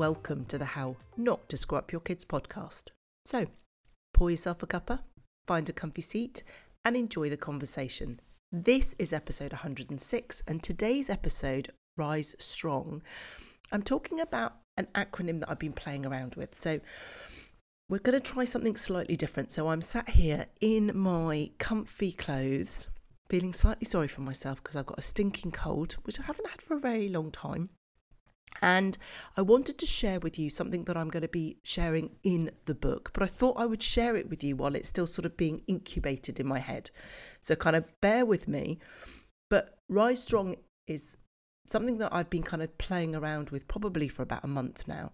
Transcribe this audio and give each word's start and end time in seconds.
welcome 0.00 0.46
to 0.46 0.56
the 0.56 0.64
How 0.64 0.96
Not 1.18 1.46
to 1.50 1.58
Screw 1.58 1.76
Up 1.76 1.92
Your 1.92 2.00
Kids 2.00 2.24
podcast. 2.24 2.84
So, 3.26 3.44
pour 4.14 4.30
yourself 4.30 4.62
a 4.62 4.66
cuppa, 4.66 5.00
find 5.46 5.68
a 5.68 5.74
comfy 5.74 6.00
seat, 6.00 6.42
and 6.86 6.96
enjoy 6.96 7.28
the 7.28 7.36
conversation. 7.36 8.18
This 8.50 8.94
is 8.98 9.12
episode 9.12 9.52
106, 9.52 10.42
and 10.48 10.62
today's 10.62 11.10
episode, 11.10 11.68
Rise 11.98 12.34
Strong. 12.38 13.02
I'm 13.72 13.82
talking 13.82 14.20
about 14.20 14.54
an 14.78 14.88
acronym 14.94 15.40
that 15.40 15.50
I've 15.50 15.58
been 15.58 15.74
playing 15.74 16.06
around 16.06 16.34
with. 16.34 16.54
So, 16.54 16.80
we're 17.90 17.98
going 17.98 18.18
to 18.18 18.26
try 18.26 18.46
something 18.46 18.76
slightly 18.76 19.16
different. 19.16 19.52
So, 19.52 19.68
I'm 19.68 19.82
sat 19.82 20.08
here 20.08 20.46
in 20.62 20.92
my 20.94 21.50
comfy 21.58 22.12
clothes, 22.12 22.88
feeling 23.28 23.52
slightly 23.52 23.84
sorry 23.84 24.08
for 24.08 24.22
myself 24.22 24.62
because 24.62 24.76
I've 24.76 24.86
got 24.86 24.98
a 24.98 25.02
stinking 25.02 25.52
cold, 25.52 25.96
which 26.04 26.18
I 26.18 26.22
haven't 26.22 26.48
had 26.48 26.62
for 26.62 26.74
a 26.76 26.80
very 26.80 27.10
long 27.10 27.30
time. 27.30 27.68
And 28.62 28.98
I 29.36 29.42
wanted 29.42 29.78
to 29.78 29.86
share 29.86 30.20
with 30.20 30.38
you 30.38 30.50
something 30.50 30.84
that 30.84 30.96
I'm 30.96 31.08
going 31.08 31.22
to 31.22 31.28
be 31.28 31.56
sharing 31.62 32.10
in 32.22 32.50
the 32.66 32.74
book, 32.74 33.10
but 33.14 33.22
I 33.22 33.26
thought 33.26 33.58
I 33.58 33.66
would 33.66 33.82
share 33.82 34.16
it 34.16 34.28
with 34.28 34.44
you 34.44 34.56
while 34.56 34.74
it's 34.74 34.88
still 34.88 35.06
sort 35.06 35.24
of 35.24 35.36
being 35.36 35.62
incubated 35.66 36.40
in 36.40 36.46
my 36.46 36.58
head. 36.58 36.90
So, 37.40 37.54
kind 37.54 37.76
of 37.76 37.84
bear 38.00 38.26
with 38.26 38.48
me. 38.48 38.78
But 39.48 39.78
Rise 39.88 40.22
Strong 40.22 40.56
is 40.86 41.16
something 41.66 41.98
that 41.98 42.12
I've 42.12 42.30
been 42.30 42.42
kind 42.42 42.62
of 42.62 42.76
playing 42.78 43.14
around 43.14 43.50
with 43.50 43.68
probably 43.68 44.08
for 44.08 44.22
about 44.22 44.44
a 44.44 44.48
month 44.48 44.86
now. 44.88 45.12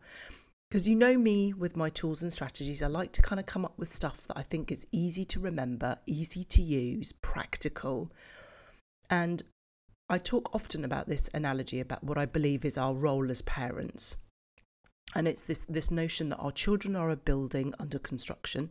Because 0.68 0.88
you 0.88 0.96
know 0.96 1.16
me 1.16 1.52
with 1.52 1.76
my 1.76 1.90
tools 1.90 2.22
and 2.22 2.32
strategies, 2.32 2.82
I 2.82 2.88
like 2.88 3.12
to 3.12 3.22
kind 3.22 3.38
of 3.38 3.46
come 3.46 3.64
up 3.64 3.78
with 3.78 3.92
stuff 3.92 4.26
that 4.26 4.36
I 4.36 4.42
think 4.42 4.72
is 4.72 4.86
easy 4.90 5.24
to 5.26 5.40
remember, 5.40 5.96
easy 6.06 6.42
to 6.44 6.62
use, 6.62 7.12
practical. 7.22 8.10
And 9.08 9.42
I 10.08 10.18
talk 10.18 10.54
often 10.54 10.84
about 10.84 11.08
this 11.08 11.28
analogy 11.34 11.80
about 11.80 12.04
what 12.04 12.16
I 12.16 12.26
believe 12.26 12.64
is 12.64 12.78
our 12.78 12.94
role 12.94 13.30
as 13.30 13.42
parents. 13.42 14.16
And 15.14 15.26
it's 15.26 15.44
this, 15.44 15.64
this 15.64 15.90
notion 15.90 16.28
that 16.28 16.36
our 16.38 16.52
children 16.52 16.94
are 16.94 17.10
a 17.10 17.16
building 17.16 17.74
under 17.80 17.98
construction, 17.98 18.70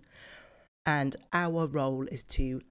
and 0.86 1.16
our 1.34 1.68
role 1.68 2.08
is 2.08 2.24
to 2.24 2.62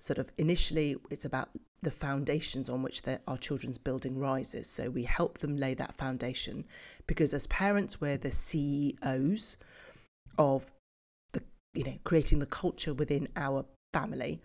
sort 0.00 0.18
of 0.18 0.30
initially, 0.38 0.96
it's 1.10 1.24
about 1.24 1.50
the 1.82 1.90
foundations 1.90 2.68
on 2.68 2.82
which 2.82 3.02
our 3.26 3.38
children's 3.38 3.78
building 3.78 4.18
rises. 4.18 4.66
So 4.68 4.90
we 4.90 5.04
help 5.04 5.38
them 5.38 5.56
lay 5.56 5.74
that 5.74 5.96
foundation 5.96 6.64
because 7.06 7.34
as 7.34 7.46
parents, 7.48 8.00
we're 8.00 8.16
the 8.16 8.32
CEOs 8.32 9.58
of 10.38 10.66
the, 11.32 11.42
you 11.74 11.84
know, 11.84 11.98
creating 12.04 12.40
the 12.40 12.46
culture 12.46 12.94
within 12.94 13.28
our 13.36 13.64
family. 13.92 14.40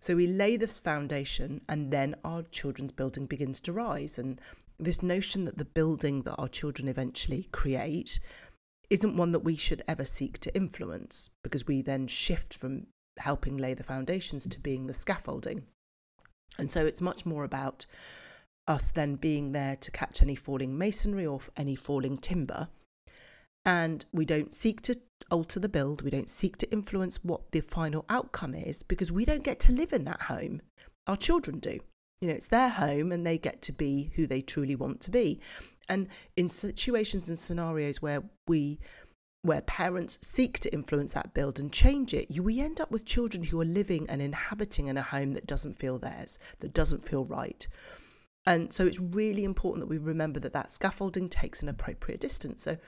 So 0.00 0.14
we 0.14 0.26
lay 0.26 0.56
this 0.56 0.78
foundation 0.78 1.60
and 1.68 1.90
then 1.92 2.14
our 2.24 2.42
children's 2.44 2.92
building 2.92 3.26
begins 3.26 3.60
to 3.62 3.72
rise. 3.72 4.18
And 4.18 4.40
this 4.78 5.02
notion 5.02 5.44
that 5.44 5.58
the 5.58 5.64
building 5.64 6.22
that 6.22 6.36
our 6.36 6.48
children 6.48 6.88
eventually 6.88 7.48
create 7.52 8.20
isn't 8.90 9.16
one 9.16 9.32
that 9.32 9.40
we 9.40 9.56
should 9.56 9.82
ever 9.88 10.04
seek 10.04 10.38
to 10.38 10.54
influence 10.54 11.30
because 11.42 11.66
we 11.66 11.82
then 11.82 12.06
shift 12.06 12.54
from 12.54 12.86
helping 13.18 13.56
lay 13.56 13.74
the 13.74 13.82
foundations 13.82 14.46
to 14.46 14.60
being 14.60 14.86
the 14.86 14.94
scaffolding. 14.94 15.66
And 16.58 16.70
so 16.70 16.86
it's 16.86 17.00
much 17.00 17.26
more 17.26 17.44
about 17.44 17.84
us 18.66 18.90
then 18.92 19.16
being 19.16 19.52
there 19.52 19.76
to 19.76 19.90
catch 19.90 20.22
any 20.22 20.34
falling 20.34 20.76
masonry 20.78 21.26
or 21.26 21.40
any 21.56 21.74
falling 21.74 22.18
timber. 22.18 22.68
And 23.68 24.02
we 24.12 24.24
don't 24.24 24.54
seek 24.54 24.80
to 24.82 24.98
alter 25.30 25.60
the 25.60 25.68
build. 25.68 26.00
We 26.00 26.10
don't 26.10 26.30
seek 26.30 26.56
to 26.56 26.72
influence 26.72 27.22
what 27.22 27.52
the 27.52 27.60
final 27.60 28.06
outcome 28.08 28.54
is 28.54 28.82
because 28.82 29.12
we 29.12 29.26
don't 29.26 29.44
get 29.44 29.60
to 29.60 29.72
live 29.72 29.92
in 29.92 30.04
that 30.04 30.22
home. 30.22 30.62
Our 31.06 31.18
children 31.18 31.58
do. 31.58 31.78
You 32.22 32.28
know, 32.28 32.34
it's 32.34 32.48
their 32.48 32.70
home 32.70 33.12
and 33.12 33.26
they 33.26 33.36
get 33.36 33.60
to 33.60 33.72
be 33.72 34.10
who 34.16 34.26
they 34.26 34.40
truly 34.40 34.74
want 34.74 35.02
to 35.02 35.10
be. 35.10 35.38
And 35.90 36.08
in 36.38 36.48
situations 36.48 37.28
and 37.28 37.38
scenarios 37.38 38.00
where 38.00 38.22
we 38.46 38.80
where 39.42 39.60
parents 39.60 40.18
seek 40.22 40.58
to 40.60 40.72
influence 40.72 41.12
that 41.12 41.34
build 41.34 41.60
and 41.60 41.70
change 41.70 42.14
it, 42.14 42.30
you, 42.30 42.42
we 42.42 42.60
end 42.60 42.80
up 42.80 42.90
with 42.90 43.04
children 43.04 43.42
who 43.42 43.60
are 43.60 43.66
living 43.66 44.08
and 44.08 44.22
inhabiting 44.22 44.86
in 44.86 44.96
a 44.96 45.02
home 45.02 45.34
that 45.34 45.46
doesn't 45.46 45.76
feel 45.76 45.98
theirs, 45.98 46.38
that 46.60 46.72
doesn't 46.72 47.04
feel 47.04 47.26
right. 47.26 47.68
And 48.46 48.72
so 48.72 48.86
it's 48.86 48.98
really 48.98 49.44
important 49.44 49.82
that 49.82 49.90
we 49.90 49.98
remember 49.98 50.40
that 50.40 50.54
that 50.54 50.72
scaffolding 50.72 51.28
takes 51.28 51.62
an 51.62 51.68
appropriate 51.68 52.18
distance. 52.18 52.62
So 52.62 52.78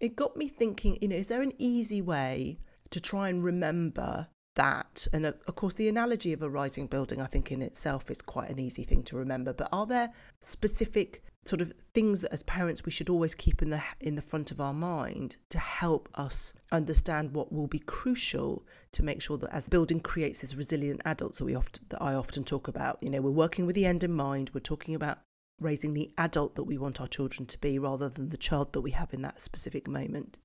it 0.00 0.16
got 0.16 0.36
me 0.36 0.48
thinking, 0.48 0.98
you 1.00 1.08
know, 1.08 1.16
is 1.16 1.28
there 1.28 1.42
an 1.42 1.52
easy 1.58 2.02
way 2.02 2.58
to 2.90 3.00
try 3.00 3.28
and 3.28 3.44
remember 3.44 4.28
that? 4.54 5.06
And 5.12 5.26
uh, 5.26 5.32
of 5.46 5.54
course, 5.54 5.74
the 5.74 5.88
analogy 5.88 6.32
of 6.32 6.42
a 6.42 6.50
rising 6.50 6.86
building, 6.86 7.20
I 7.20 7.26
think 7.26 7.50
in 7.50 7.62
itself 7.62 8.10
is 8.10 8.22
quite 8.22 8.50
an 8.50 8.58
easy 8.58 8.84
thing 8.84 9.02
to 9.04 9.16
remember. 9.16 9.52
But 9.52 9.68
are 9.72 9.86
there 9.86 10.12
specific 10.40 11.22
sort 11.48 11.62
of 11.62 11.72
things 11.94 12.20
that 12.20 12.32
as 12.32 12.42
parents 12.42 12.84
we 12.84 12.90
should 12.90 13.08
always 13.08 13.34
keep 13.34 13.62
in 13.62 13.70
the 13.70 13.80
in 14.00 14.16
the 14.16 14.22
front 14.22 14.50
of 14.50 14.60
our 14.60 14.74
mind 14.74 15.36
to 15.48 15.58
help 15.58 16.08
us 16.14 16.52
understand 16.72 17.32
what 17.32 17.52
will 17.52 17.68
be 17.68 17.78
crucial 17.78 18.64
to 18.92 19.04
make 19.04 19.22
sure 19.22 19.38
that 19.38 19.54
as 19.54 19.68
building 19.68 20.00
creates 20.00 20.40
this 20.40 20.56
resilient 20.56 21.00
adults 21.04 21.38
that 21.38 21.44
we 21.44 21.54
often 21.54 21.84
that 21.88 22.02
I 22.02 22.14
often 22.14 22.42
talk 22.42 22.68
about 22.68 23.00
you 23.00 23.10
know 23.10 23.20
we're 23.20 23.30
working 23.30 23.66
with 23.66 23.76
the 23.76 23.86
end 23.86 24.02
in 24.02 24.12
mind 24.12 24.50
we're 24.54 24.60
talking 24.60 24.94
about 24.94 25.18
raising 25.60 25.94
the 25.94 26.10
adult 26.18 26.54
that 26.54 26.64
we 26.64 26.78
want 26.78 27.00
our 27.00 27.06
children 27.06 27.46
to 27.46 27.58
be 27.58 27.78
rather 27.78 28.08
than 28.08 28.28
the 28.28 28.36
child 28.36 28.72
that 28.72 28.80
we 28.82 28.90
have 28.90 29.12
in 29.14 29.22
that 29.22 29.40
specific 29.40 29.88
moment. 29.88 30.36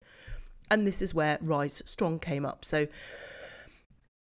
And 0.70 0.88
this 0.88 1.02
is 1.02 1.14
where 1.14 1.38
Rise 1.42 1.82
Strong 1.86 2.20
came 2.20 2.46
up. 2.46 2.64
So 2.64 2.88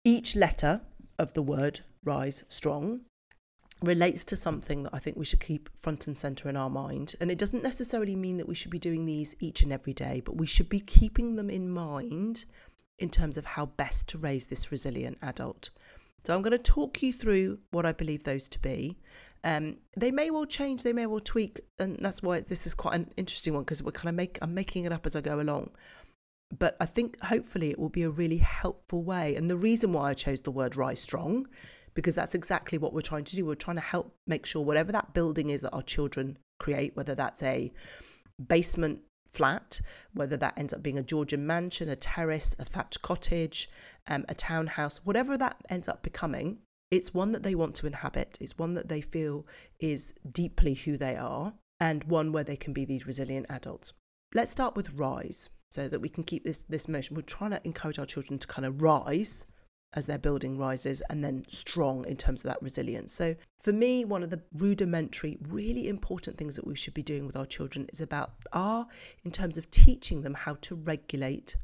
each 0.03 0.35
letter 0.35 0.81
of 1.17 1.33
the 1.33 1.41
word 1.41 1.79
Rise 2.03 2.43
Strong 2.49 3.01
relates 3.81 4.23
to 4.25 4.35
something 4.35 4.83
that 4.83 4.93
I 4.93 4.99
think 4.99 5.17
we 5.17 5.25
should 5.25 5.39
keep 5.39 5.69
front 5.75 6.07
and 6.07 6.17
center 6.17 6.49
in 6.49 6.57
our 6.57 6.69
mind. 6.69 7.15
And 7.19 7.31
it 7.31 7.37
doesn't 7.37 7.63
necessarily 7.63 8.15
mean 8.15 8.37
that 8.37 8.47
we 8.47 8.55
should 8.55 8.71
be 8.71 8.79
doing 8.79 9.05
these 9.05 9.35
each 9.39 9.61
and 9.61 9.73
every 9.73 9.93
day, 9.93 10.21
but 10.23 10.37
we 10.37 10.45
should 10.45 10.69
be 10.69 10.79
keeping 10.79 11.35
them 11.35 11.49
in 11.49 11.69
mind 11.69 12.45
in 12.99 13.09
terms 13.09 13.37
of 13.37 13.45
how 13.45 13.65
best 13.65 14.07
to 14.09 14.17
raise 14.17 14.45
this 14.47 14.71
resilient 14.71 15.17
adult. 15.23 15.71
So 16.23 16.35
I'm 16.35 16.43
going 16.43 16.51
to 16.51 16.59
talk 16.59 17.01
you 17.01 17.11
through 17.11 17.59
what 17.71 17.85
I 17.85 17.93
believe 17.93 18.23
those 18.23 18.47
to 18.49 18.59
be. 18.59 18.97
Um, 19.43 19.77
they 19.97 20.11
may 20.11 20.29
well 20.29 20.45
change, 20.45 20.83
they 20.83 20.93
may 20.93 21.07
well 21.07 21.19
tweak, 21.19 21.61
and 21.79 21.97
that's 21.99 22.21
why 22.21 22.41
this 22.41 22.67
is 22.67 22.73
quite 22.73 22.95
an 22.95 23.11
interesting 23.17 23.53
one 23.53 23.63
because 23.63 23.81
we're 23.81 23.91
kind 23.91 24.09
of 24.09 24.15
make 24.15 24.37
I'm 24.41 24.53
making 24.53 24.85
it 24.85 24.91
up 24.91 25.05
as 25.05 25.15
I 25.15 25.21
go 25.21 25.39
along. 25.39 25.71
But 26.57 26.75
I 26.79 26.85
think 26.85 27.19
hopefully 27.21 27.71
it 27.71 27.79
will 27.79 27.89
be 27.89 28.03
a 28.03 28.09
really 28.09 28.37
helpful 28.37 29.03
way. 29.03 29.35
And 29.35 29.49
the 29.49 29.57
reason 29.57 29.93
why 29.93 30.09
I 30.09 30.13
chose 30.13 30.41
the 30.41 30.51
word 30.51 30.75
rise 30.75 30.99
strong, 30.99 31.47
because 31.93 32.13
that's 32.13 32.35
exactly 32.35 32.77
what 32.77 32.93
we're 32.93 33.01
trying 33.01 33.23
to 33.23 33.35
do. 33.35 33.45
We're 33.45 33.55
trying 33.55 33.77
to 33.77 33.81
help 33.81 34.13
make 34.27 34.45
sure 34.45 34.63
whatever 34.63 34.91
that 34.91 35.13
building 35.13 35.49
is 35.49 35.61
that 35.61 35.71
our 35.71 35.81
children 35.81 36.37
create, 36.59 36.95
whether 36.95 37.15
that's 37.15 37.41
a 37.41 37.71
basement 38.47 38.99
flat, 39.29 39.79
whether 40.13 40.37
that 40.37 40.57
ends 40.57 40.73
up 40.73 40.83
being 40.83 40.97
a 40.97 41.03
Georgian 41.03 41.47
mansion, 41.47 41.89
a 41.89 41.95
terrace, 41.95 42.55
a 42.59 42.65
thatched 42.65 43.01
cottage, 43.01 43.69
um, 44.07 44.25
a 44.27 44.35
townhouse, 44.35 44.97
whatever 45.05 45.37
that 45.37 45.55
ends 45.69 45.87
up 45.87 46.03
becoming, 46.03 46.59
it's 46.91 47.13
one 47.13 47.31
that 47.31 47.41
they 47.41 47.55
want 47.55 47.73
to 47.75 47.87
inhabit. 47.87 48.37
It's 48.41 48.57
one 48.57 48.73
that 48.75 48.89
they 48.89 49.01
feel 49.01 49.47
is 49.79 50.13
deeply 50.29 50.73
who 50.73 50.97
they 50.97 51.15
are 51.15 51.53
and 51.79 52.03
one 52.03 52.31
where 52.31 52.43
they 52.43 52.57
can 52.57 52.73
be 52.73 52.85
these 52.85 53.07
resilient 53.07 53.47
adults. 53.49 53.93
Let's 54.33 54.51
start 54.51 54.75
with 54.75 54.93
rise 54.93 55.49
so 55.71 55.87
that 55.87 56.01
we 56.01 56.09
can 56.09 56.23
keep 56.23 56.43
this, 56.43 56.63
this 56.63 56.89
motion. 56.89 57.15
We're 57.15 57.21
trying 57.23 57.51
to 57.51 57.61
encourage 57.63 57.97
our 57.97 58.05
children 58.05 58.37
to 58.39 58.47
kind 58.47 58.65
of 58.65 58.81
rise 58.81 59.47
as 59.93 60.05
their 60.05 60.17
building 60.17 60.57
rises 60.57 61.01
and 61.09 61.23
then 61.23 61.43
strong 61.47 62.05
in 62.05 62.15
terms 62.15 62.43
of 62.43 62.49
that 62.49 62.61
resilience. 62.61 63.11
So, 63.11 63.35
for 63.59 63.73
me, 63.73 64.05
one 64.05 64.23
of 64.23 64.29
the 64.29 64.41
rudimentary, 64.53 65.37
really 65.49 65.89
important 65.89 66.37
things 66.37 66.55
that 66.55 66.65
we 66.65 66.75
should 66.75 66.93
be 66.93 67.03
doing 67.03 67.25
with 67.25 67.35
our 67.35 67.45
children 67.45 67.87
is 67.91 67.99
about 67.99 68.31
our, 68.53 68.87
in 69.23 69.31
terms 69.31 69.57
of 69.57 69.69
teaching 69.69 70.21
them 70.21 70.33
how 70.33 70.55
to 70.61 70.75
regulate 70.75 71.55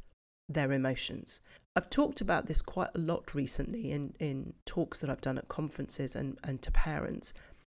their 0.49 0.71
emotions. 0.71 1.41
I've 1.75 1.89
talked 1.89 2.21
about 2.21 2.47
this 2.47 2.61
quite 2.61 2.89
a 2.95 2.99
lot 2.99 3.35
recently 3.35 3.91
in, 3.91 4.13
in 4.19 4.53
talks 4.65 4.99
that 4.99 5.09
I've 5.09 5.21
done 5.21 5.37
at 5.37 5.47
conferences 5.47 6.15
and, 6.15 6.39
and 6.43 6.61
to 6.63 6.71
parents. 6.71 7.33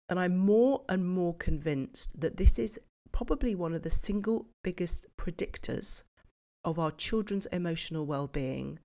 And 0.08 0.18
I'm 0.18 0.36
more 0.36 0.84
and 0.88 1.06
more 1.06 1.34
convinced 1.34 2.20
that 2.20 2.36
this 2.36 2.58
is 2.58 2.80
probably 3.12 3.54
one 3.54 3.74
of 3.74 3.82
the 3.82 3.90
single 3.90 4.46
biggest 4.62 5.06
predictors 5.16 6.02
of 6.64 6.78
our 6.78 6.90
children's 6.92 7.46
emotional 7.46 8.06
well 8.06 8.26
being 8.26 8.78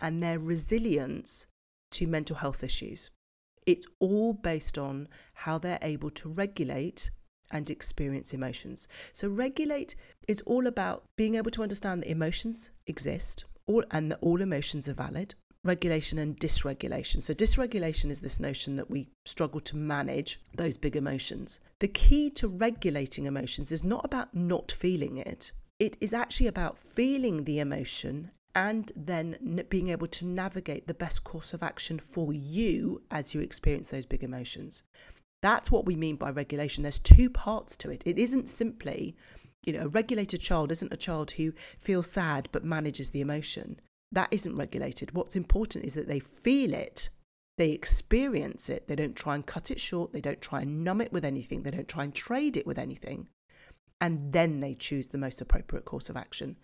and 0.00 0.22
their 0.22 0.38
resilience 0.38 1.46
to 1.92 2.06
mental 2.06 2.36
health 2.36 2.64
issues. 2.64 3.10
It's 3.66 3.86
all 4.00 4.32
based 4.32 4.78
on 4.78 5.08
how 5.34 5.58
they're 5.58 5.78
able 5.82 6.10
to 6.10 6.28
regulate 6.28 7.10
and 7.52 7.70
experience 7.70 8.34
emotions. 8.34 8.88
So, 9.12 9.28
regulate 9.28 9.94
is 10.26 10.40
all 10.42 10.66
about 10.66 11.04
being 11.16 11.36
able 11.36 11.50
to 11.52 11.62
understand 11.62 12.02
that 12.02 12.10
emotions 12.10 12.70
exist 12.86 13.44
all, 13.66 13.84
and 13.90 14.10
that 14.10 14.18
all 14.20 14.40
emotions 14.40 14.88
are 14.88 14.94
valid. 14.94 15.34
Regulation 15.64 16.18
and 16.18 16.36
dysregulation. 16.40 17.22
So, 17.22 17.34
dysregulation 17.34 18.10
is 18.10 18.20
this 18.20 18.40
notion 18.40 18.74
that 18.76 18.90
we 18.90 19.08
struggle 19.24 19.60
to 19.60 19.76
manage 19.76 20.40
those 20.56 20.76
big 20.76 20.96
emotions. 20.96 21.60
The 21.78 21.86
key 21.86 22.30
to 22.30 22.48
regulating 22.48 23.26
emotions 23.26 23.70
is 23.70 23.84
not 23.84 24.04
about 24.04 24.34
not 24.34 24.72
feeling 24.72 25.18
it, 25.18 25.52
it 25.78 25.96
is 26.00 26.12
actually 26.12 26.46
about 26.46 26.78
feeling 26.78 27.42
the 27.42 27.58
emotion 27.58 28.30
and 28.54 28.92
then 28.94 29.64
being 29.68 29.88
able 29.88 30.06
to 30.06 30.24
navigate 30.24 30.86
the 30.86 30.94
best 30.94 31.24
course 31.24 31.52
of 31.52 31.62
action 31.62 31.98
for 31.98 32.32
you 32.32 33.02
as 33.10 33.34
you 33.34 33.40
experience 33.40 33.90
those 33.90 34.06
big 34.06 34.22
emotions. 34.22 34.84
That's 35.42 35.70
what 35.70 35.84
we 35.84 35.96
mean 35.96 36.16
by 36.16 36.30
regulation. 36.30 36.82
There's 36.82 36.98
two 36.98 37.28
parts 37.28 37.76
to 37.76 37.90
it. 37.90 38.02
It 38.06 38.18
isn't 38.18 38.48
simply 38.48 39.16
You 39.64 39.72
know, 39.74 39.84
a 39.84 39.88
regulated 39.88 40.40
child 40.40 40.72
isn't 40.72 40.92
a 40.92 40.96
child 40.96 41.32
who 41.32 41.52
feels 41.78 42.10
sad 42.10 42.48
but 42.52 42.64
manages 42.64 43.10
the 43.10 43.20
emotion. 43.20 43.80
That 44.10 44.32
isn't 44.32 44.56
regulated. 44.56 45.14
What's 45.14 45.36
important 45.36 45.84
is 45.84 45.94
that 45.94 46.08
they 46.08 46.18
feel 46.20 46.74
it, 46.74 47.10
they 47.58 47.70
experience 47.70 48.68
it, 48.68 48.88
they 48.88 48.96
don't 48.96 49.14
try 49.14 49.34
and 49.34 49.46
cut 49.46 49.70
it 49.70 49.80
short, 49.80 50.12
they 50.12 50.20
don't 50.20 50.40
try 50.40 50.62
and 50.62 50.82
numb 50.84 51.00
it 51.00 51.12
with 51.12 51.24
anything, 51.24 51.62
they 51.62 51.70
don't 51.70 51.88
try 51.88 52.04
and 52.04 52.14
trade 52.14 52.56
it 52.56 52.66
with 52.66 52.78
anything, 52.78 53.28
and 54.00 54.32
then 54.32 54.60
they 54.60 54.74
choose 54.74 55.08
the 55.08 55.18
most 55.18 55.40
appropriate 55.40 55.84
course 55.84 56.10
of 56.10 56.16
action. 56.16 56.56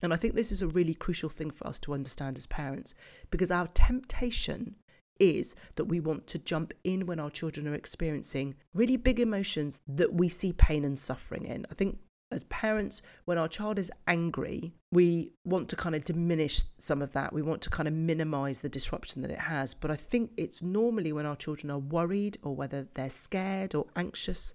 And 0.00 0.12
I 0.12 0.16
think 0.16 0.34
this 0.34 0.52
is 0.52 0.62
a 0.62 0.68
really 0.68 0.94
crucial 0.94 1.30
thing 1.30 1.50
for 1.50 1.66
us 1.66 1.78
to 1.80 1.94
understand 1.94 2.38
as 2.38 2.46
parents 2.46 2.94
because 3.30 3.50
our 3.50 3.66
temptation 3.74 4.76
is 5.20 5.54
that 5.76 5.86
we 5.86 6.00
want 6.00 6.26
to 6.28 6.38
jump 6.38 6.72
in 6.82 7.06
when 7.06 7.20
our 7.20 7.30
children 7.30 7.68
are 7.68 7.74
experiencing 7.74 8.54
really 8.74 8.96
big 8.96 9.20
emotions 9.20 9.80
that 9.86 10.12
we 10.12 10.28
see 10.28 10.52
pain 10.52 10.84
and 10.84 10.98
suffering 10.98 11.46
in. 11.46 11.66
I 11.70 11.74
think 11.74 11.98
as 12.30 12.44
parents, 12.44 13.00
when 13.26 13.38
our 13.38 13.48
child 13.48 13.78
is 13.78 13.92
angry, 14.08 14.74
we 14.90 15.30
want 15.44 15.68
to 15.68 15.76
kind 15.76 15.94
of 15.94 16.04
diminish 16.04 16.64
some 16.78 17.00
of 17.00 17.12
that. 17.12 17.32
We 17.32 17.42
want 17.42 17.62
to 17.62 17.70
kind 17.70 17.86
of 17.86 17.94
minimize 17.94 18.60
the 18.60 18.68
disruption 18.68 19.22
that 19.22 19.30
it 19.30 19.38
has. 19.38 19.72
But 19.72 19.90
I 19.90 19.96
think 19.96 20.32
it's 20.36 20.60
normally 20.60 21.12
when 21.12 21.26
our 21.26 21.36
children 21.36 21.70
are 21.70 21.78
worried 21.78 22.38
or 22.42 22.56
whether 22.56 22.88
they're 22.94 23.10
scared 23.10 23.74
or 23.74 23.86
anxious 23.94 24.52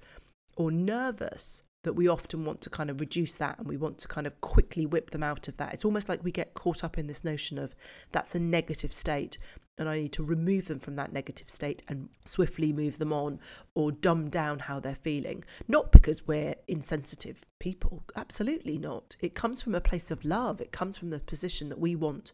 or 0.58 0.72
nervous 0.72 1.64
that 1.84 1.94
we 1.94 2.10
often 2.10 2.44
want 2.44 2.60
to 2.62 2.70
kind 2.70 2.90
of 2.90 3.00
reduce 3.00 3.38
that 3.38 3.58
and 3.58 3.68
we 3.68 3.78
want 3.78 3.98
to 4.00 4.08
kind 4.08 4.28
of 4.28 4.42
quickly 4.42 4.86
whip 4.86 5.12
them 5.12 5.24
out 5.24 5.48
of 5.48 5.56
that. 5.58 5.74
It's 5.74 5.86
almost 5.86 6.10
like 6.10 6.24
we 6.24 6.32
get 6.32 6.54
caught 6.54 6.84
up 6.84 6.98
in 6.98 7.08
this 7.08 7.24
notion 7.24 7.58
of 7.58 7.74
that's 8.12 8.36
a 8.36 8.40
negative 8.40 8.92
state 8.92 9.38
and 9.80 9.90
I 9.90 10.02
need 10.02 10.14
to 10.14 10.24
remove 10.24 10.68
them 10.68 10.80
from 10.80 10.96
that 10.98 11.14
negative 11.14 11.50
state 11.50 11.82
and 11.88 12.10
swiftly 12.26 12.72
move 12.74 12.98
them 12.98 13.14
on 13.14 13.40
or 13.74 13.92
dumb 13.92 14.30
down 14.30 14.60
how 14.60 14.80
they're 14.80 14.94
feeling. 14.96 15.44
Not 15.68 15.92
because 15.92 16.28
we're 16.28 16.56
insensitive 16.68 17.46
people, 17.60 18.04
absolutely 18.16 18.78
not. 18.78 19.16
It 19.22 19.36
comes 19.36 19.62
from 19.62 19.74
a 19.74 19.82
place 19.82 20.12
of 20.12 20.24
love, 20.26 20.62
it 20.62 20.72
comes 20.72 20.98
from 20.98 21.10
the 21.10 21.20
position 21.20 21.70
that 21.70 21.80
we 21.80 21.96
want 21.96 22.34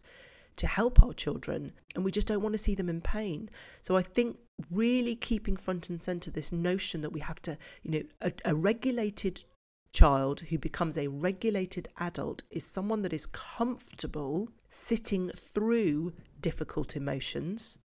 to 0.58 0.68
help 0.68 1.04
our 1.04 1.14
children 1.14 1.72
and 1.96 2.04
we 2.04 2.12
just 2.12 2.28
don't 2.28 2.42
want 2.42 2.54
to 2.54 2.60
see 2.60 2.76
them 2.76 2.90
in 2.90 3.02
pain. 3.02 3.50
So 3.82 3.96
I 3.96 4.02
think 4.02 4.38
really 4.72 5.16
keeping 5.16 5.58
front 5.58 5.90
and 5.90 6.00
center 6.00 6.32
this 6.32 6.52
notion 6.52 7.02
that 7.02 7.12
we 7.12 7.20
have 7.20 7.42
to, 7.44 7.58
you 7.84 7.92
know, 7.92 8.04
a, 8.22 8.32
a 8.46 8.56
regulated 8.56 9.44
child 9.96 10.42
who 10.42 10.58
becomes 10.58 10.98
a 10.98 11.08
regulated 11.08 11.88
adult 12.00 12.44
is 12.52 12.66
someone 12.66 13.02
that 13.02 13.14
is 13.14 13.26
comfortable 13.28 14.50
sitting 14.70 15.30
through 15.30 16.14
difficult 16.46 16.96
emotions, 16.96 17.80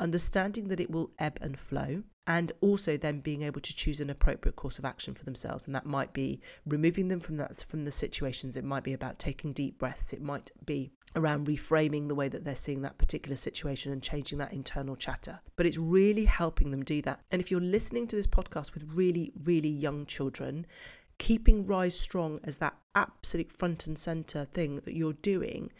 understanding 0.00 0.66
that 0.66 0.80
it 0.80 0.90
will 0.90 1.12
ebb 1.20 1.38
and 1.40 1.56
flow, 1.56 2.02
and 2.26 2.50
also 2.60 2.96
then 2.96 3.20
being 3.20 3.42
able 3.42 3.60
to 3.60 3.76
choose 3.76 4.00
an 4.00 4.10
appropriate 4.10 4.56
course 4.56 4.80
of 4.80 4.84
action 4.84 5.14
for 5.14 5.24
themselves. 5.24 5.66
And 5.66 5.74
that 5.76 5.86
might 5.86 6.12
be 6.12 6.40
removing 6.66 7.06
them 7.06 7.20
from 7.20 7.36
that 7.36 7.54
from 7.62 7.84
the 7.84 7.92
situations. 7.92 8.56
It 8.56 8.64
might 8.64 8.82
be 8.82 8.94
about 8.94 9.20
taking 9.20 9.52
deep 9.52 9.78
breaths. 9.78 10.12
It 10.12 10.20
might 10.20 10.50
be 10.66 10.90
around 11.14 11.46
reframing 11.46 12.08
the 12.08 12.16
way 12.16 12.28
that 12.28 12.44
they're 12.44 12.56
seeing 12.56 12.82
that 12.82 12.98
particular 12.98 13.36
situation 13.36 13.92
and 13.92 14.02
changing 14.02 14.38
that 14.38 14.52
internal 14.52 14.96
chatter. 14.96 15.38
But 15.54 15.66
it's 15.66 15.78
really 15.78 16.24
helping 16.24 16.72
them 16.72 16.82
do 16.82 17.00
that. 17.02 17.20
And 17.30 17.40
if 17.40 17.48
you're 17.48 17.60
listening 17.60 18.08
to 18.08 18.16
this 18.16 18.26
podcast 18.26 18.74
with 18.74 18.90
really, 18.92 19.32
really 19.44 19.68
young 19.68 20.04
children, 20.04 20.66
keeping 21.18 21.64
Rise 21.64 21.98
Strong 21.98 22.40
as 22.42 22.56
that 22.56 22.76
absolute 22.96 23.52
front 23.52 23.86
and 23.86 23.96
center 23.96 24.46
thing 24.46 24.80
that 24.84 24.96
you're 24.96 25.12
doing 25.12 25.70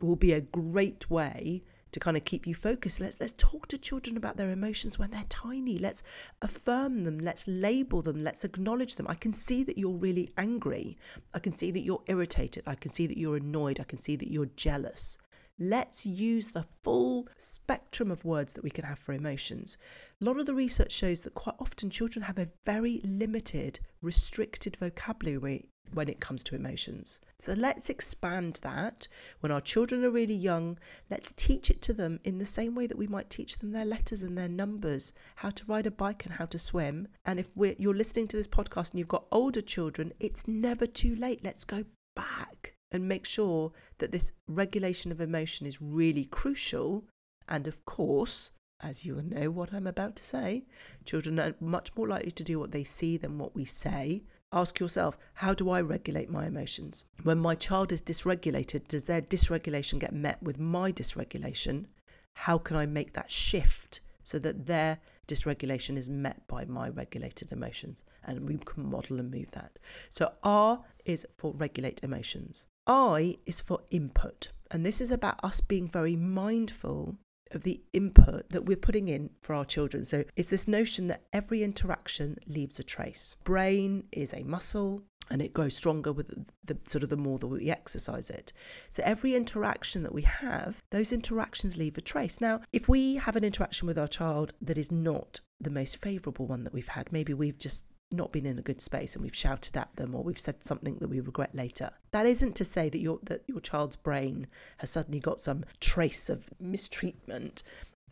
will 0.00 0.16
be 0.16 0.32
a 0.32 0.40
great 0.40 1.08
way 1.10 1.62
to 1.94 2.00
kind 2.00 2.16
of 2.16 2.24
keep 2.24 2.46
you 2.46 2.54
focused. 2.54 3.00
Let's 3.00 3.20
let's 3.20 3.34
talk 3.38 3.68
to 3.68 3.78
children 3.78 4.16
about 4.16 4.36
their 4.36 4.50
emotions 4.50 4.98
when 4.98 5.10
they're 5.10 5.24
tiny. 5.28 5.78
Let's 5.78 6.02
affirm 6.42 7.04
them, 7.04 7.18
let's 7.20 7.46
label 7.48 8.02
them, 8.02 8.22
let's 8.22 8.44
acknowledge 8.44 8.96
them. 8.96 9.06
I 9.08 9.14
can 9.14 9.32
see 9.32 9.62
that 9.64 9.78
you're 9.78 9.96
really 9.96 10.30
angry. 10.36 10.98
I 11.32 11.38
can 11.38 11.52
see 11.52 11.70
that 11.70 11.84
you're 11.84 12.02
irritated. 12.06 12.64
I 12.66 12.74
can 12.74 12.90
see 12.90 13.06
that 13.06 13.18
you're 13.18 13.36
annoyed. 13.36 13.80
I 13.80 13.84
can 13.84 13.98
see 13.98 14.16
that 14.16 14.30
you're 14.30 14.50
jealous. 14.56 15.18
Let's 15.58 16.04
use 16.04 16.50
the 16.50 16.66
full 16.82 17.28
spectrum 17.36 18.10
of 18.10 18.24
words 18.24 18.54
that 18.54 18.64
we 18.64 18.70
can 18.70 18.84
have 18.84 18.98
for 18.98 19.12
emotions. 19.12 19.78
A 20.20 20.24
lot 20.24 20.40
of 20.40 20.46
the 20.46 20.54
research 20.54 20.90
shows 20.90 21.22
that 21.22 21.34
quite 21.34 21.54
often 21.60 21.90
children 21.90 22.24
have 22.24 22.38
a 22.38 22.48
very 22.66 23.00
limited, 23.04 23.78
restricted 24.02 24.76
vocabulary 24.76 25.68
when 25.92 26.08
it 26.08 26.20
comes 26.20 26.42
to 26.42 26.54
emotions. 26.54 27.20
So 27.38 27.52
let's 27.52 27.90
expand 27.90 28.60
that. 28.62 29.06
When 29.40 29.52
our 29.52 29.60
children 29.60 30.04
are 30.04 30.10
really 30.10 30.34
young, 30.34 30.78
let's 31.10 31.32
teach 31.32 31.70
it 31.70 31.82
to 31.82 31.92
them 31.92 32.18
in 32.24 32.38
the 32.38 32.46
same 32.46 32.74
way 32.74 32.86
that 32.86 32.98
we 32.98 33.06
might 33.06 33.30
teach 33.30 33.58
them 33.58 33.72
their 33.72 33.84
letters 33.84 34.22
and 34.22 34.36
their 34.36 34.48
numbers, 34.48 35.12
how 35.36 35.50
to 35.50 35.64
ride 35.66 35.86
a 35.86 35.90
bike 35.90 36.24
and 36.24 36.34
how 36.34 36.46
to 36.46 36.58
swim. 36.58 37.06
And 37.26 37.38
if 37.38 37.50
you're 37.56 37.94
listening 37.94 38.28
to 38.28 38.36
this 38.36 38.48
podcast 38.48 38.90
and 38.90 38.98
you've 38.98 39.08
got 39.08 39.26
older 39.30 39.62
children, 39.62 40.12
it's 40.18 40.48
never 40.48 40.86
too 40.86 41.14
late. 41.16 41.44
Let's 41.44 41.64
go 41.64 41.84
back 42.16 42.74
and 42.90 43.08
make 43.08 43.24
sure 43.24 43.72
that 43.98 44.12
this 44.12 44.32
regulation 44.48 45.12
of 45.12 45.20
emotion 45.20 45.66
is 45.66 45.82
really 45.82 46.24
crucial. 46.24 47.04
And 47.48 47.66
of 47.66 47.84
course, 47.84 48.50
as 48.80 49.04
you 49.04 49.22
know 49.22 49.50
what 49.50 49.72
I'm 49.72 49.86
about 49.86 50.16
to 50.16 50.24
say, 50.24 50.64
children 51.04 51.38
are 51.38 51.54
much 51.60 51.94
more 51.96 52.08
likely 52.08 52.32
to 52.32 52.44
do 52.44 52.58
what 52.58 52.72
they 52.72 52.84
see 52.84 53.16
than 53.16 53.38
what 53.38 53.54
we 53.54 53.64
say. 53.64 54.22
Ask 54.54 54.78
yourself, 54.78 55.18
how 55.34 55.52
do 55.52 55.68
I 55.68 55.80
regulate 55.80 56.30
my 56.30 56.46
emotions? 56.46 57.06
When 57.24 57.40
my 57.40 57.56
child 57.56 57.90
is 57.90 58.00
dysregulated, 58.00 58.86
does 58.86 59.04
their 59.04 59.20
dysregulation 59.20 59.98
get 59.98 60.14
met 60.14 60.40
with 60.40 60.60
my 60.60 60.92
dysregulation? 60.92 61.86
How 62.34 62.58
can 62.58 62.76
I 62.76 62.86
make 62.86 63.14
that 63.14 63.32
shift 63.32 64.00
so 64.22 64.38
that 64.38 64.66
their 64.66 65.00
dysregulation 65.26 65.96
is 65.96 66.08
met 66.08 66.46
by 66.46 66.66
my 66.66 66.88
regulated 66.88 67.50
emotions? 67.50 68.04
And 68.22 68.48
we 68.48 68.58
can 68.58 68.88
model 68.88 69.18
and 69.18 69.28
move 69.28 69.50
that. 69.50 69.80
So, 70.08 70.32
R 70.44 70.84
is 71.04 71.26
for 71.36 71.52
regulate 71.54 72.04
emotions, 72.04 72.66
I 72.86 73.38
is 73.46 73.60
for 73.60 73.80
input. 73.90 74.52
And 74.70 74.86
this 74.86 75.00
is 75.00 75.10
about 75.10 75.42
us 75.42 75.60
being 75.60 75.88
very 75.88 76.14
mindful 76.14 77.18
of 77.54 77.62
the 77.62 77.80
input 77.92 78.48
that 78.50 78.64
we're 78.64 78.76
putting 78.76 79.08
in 79.08 79.30
for 79.42 79.54
our 79.54 79.64
children. 79.64 80.04
So 80.04 80.24
it's 80.36 80.50
this 80.50 80.68
notion 80.68 81.08
that 81.08 81.24
every 81.32 81.62
interaction 81.62 82.38
leaves 82.46 82.78
a 82.78 82.82
trace. 82.82 83.36
Brain 83.44 84.04
is 84.12 84.32
a 84.34 84.44
muscle 84.44 85.02
and 85.30 85.40
it 85.40 85.54
grows 85.54 85.74
stronger 85.74 86.12
with 86.12 86.28
the 86.64 86.76
sort 86.84 87.02
of 87.02 87.08
the 87.08 87.16
more 87.16 87.38
that 87.38 87.46
we 87.46 87.70
exercise 87.70 88.30
it. 88.30 88.52
So 88.90 89.02
every 89.06 89.34
interaction 89.34 90.02
that 90.02 90.12
we 90.12 90.22
have, 90.22 90.82
those 90.90 91.12
interactions 91.12 91.76
leave 91.76 91.96
a 91.96 92.02
trace. 92.02 92.40
Now, 92.40 92.60
if 92.72 92.88
we 92.88 93.16
have 93.16 93.36
an 93.36 93.44
interaction 93.44 93.86
with 93.86 93.98
our 93.98 94.08
child 94.08 94.52
that 94.60 94.78
is 94.78 94.92
not 94.92 95.40
the 95.60 95.70
most 95.70 95.96
favorable 95.96 96.46
one 96.46 96.64
that 96.64 96.74
we've 96.74 96.88
had, 96.88 97.10
maybe 97.12 97.32
we've 97.32 97.58
just 97.58 97.86
not 98.12 98.32
been 98.32 98.46
in 98.46 98.58
a 98.58 98.62
good 98.62 98.80
space 98.80 99.14
and 99.14 99.22
we've 99.22 99.34
shouted 99.34 99.76
at 99.76 99.94
them 99.96 100.14
or 100.14 100.22
we've 100.22 100.38
said 100.38 100.62
something 100.62 100.96
that 100.96 101.08
we 101.08 101.20
regret 101.20 101.54
later. 101.54 101.90
That 102.12 102.26
isn't 102.26 102.54
to 102.56 102.64
say 102.64 102.88
that 102.88 102.98
your 102.98 103.18
that 103.24 103.42
your 103.46 103.60
child's 103.60 103.96
brain 103.96 104.46
has 104.78 104.90
suddenly 104.90 105.20
got 105.20 105.40
some 105.40 105.64
trace 105.80 106.28
of 106.28 106.48
mistreatment 106.60 107.62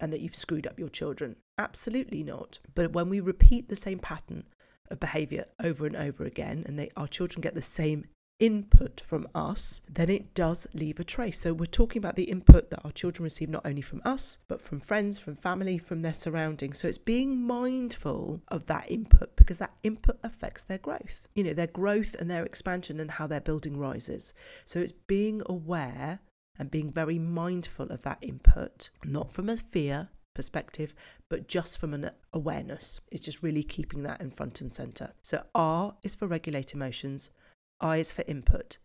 and 0.00 0.12
that 0.12 0.20
you've 0.20 0.34
screwed 0.34 0.66
up 0.66 0.78
your 0.78 0.88
children. 0.88 1.36
Absolutely 1.58 2.22
not. 2.22 2.58
But 2.74 2.92
when 2.92 3.08
we 3.08 3.20
repeat 3.20 3.68
the 3.68 3.76
same 3.76 3.98
pattern 3.98 4.44
of 4.90 4.98
behavior 4.98 5.46
over 5.62 5.86
and 5.86 5.96
over 5.96 6.24
again 6.24 6.64
and 6.66 6.78
they 6.78 6.90
our 6.96 7.08
children 7.08 7.40
get 7.40 7.54
the 7.54 7.62
same 7.62 8.04
input 8.42 9.00
from 9.00 9.28
us, 9.36 9.82
then 9.88 10.10
it 10.10 10.34
does 10.34 10.66
leave 10.74 10.98
a 10.98 11.04
trace. 11.04 11.38
So 11.38 11.54
we're 11.54 11.66
talking 11.66 12.00
about 12.00 12.16
the 12.16 12.24
input 12.24 12.70
that 12.70 12.84
our 12.84 12.90
children 12.90 13.22
receive 13.22 13.48
not 13.48 13.64
only 13.64 13.82
from 13.82 14.02
us, 14.04 14.40
but 14.48 14.60
from 14.60 14.80
friends, 14.80 15.16
from 15.20 15.36
family, 15.36 15.78
from 15.78 16.02
their 16.02 16.12
surroundings. 16.12 16.78
So 16.78 16.88
it's 16.88 16.98
being 16.98 17.40
mindful 17.40 18.42
of 18.48 18.66
that 18.66 18.90
input 18.90 19.36
because 19.36 19.58
that 19.58 19.76
input 19.84 20.18
affects 20.24 20.64
their 20.64 20.78
growth, 20.78 21.28
you 21.36 21.44
know, 21.44 21.54
their 21.54 21.68
growth 21.68 22.16
and 22.18 22.28
their 22.28 22.44
expansion 22.44 22.98
and 22.98 23.12
how 23.12 23.28
their 23.28 23.40
building 23.40 23.78
rises. 23.78 24.34
So 24.64 24.80
it's 24.80 24.90
being 24.90 25.40
aware 25.46 26.18
and 26.58 26.68
being 26.68 26.90
very 26.90 27.20
mindful 27.20 27.92
of 27.92 28.02
that 28.02 28.18
input, 28.22 28.90
not 29.04 29.30
from 29.30 29.48
a 29.48 29.56
fear, 29.56 30.08
perspective, 30.34 30.94
but 31.28 31.46
just 31.46 31.78
from 31.78 31.94
an 31.94 32.10
awareness. 32.32 33.00
It's 33.12 33.24
just 33.24 33.42
really 33.42 33.62
keeping 33.62 34.02
that 34.02 34.20
in 34.20 34.30
front 34.30 34.60
and 34.60 34.72
center. 34.72 35.12
So 35.22 35.44
R 35.54 35.94
is 36.02 36.14
for 36.14 36.26
regulate 36.26 36.74
emotions, 36.74 37.30
I 37.82 37.96
is 37.96 38.12
for 38.12 38.22
input, 38.28 38.78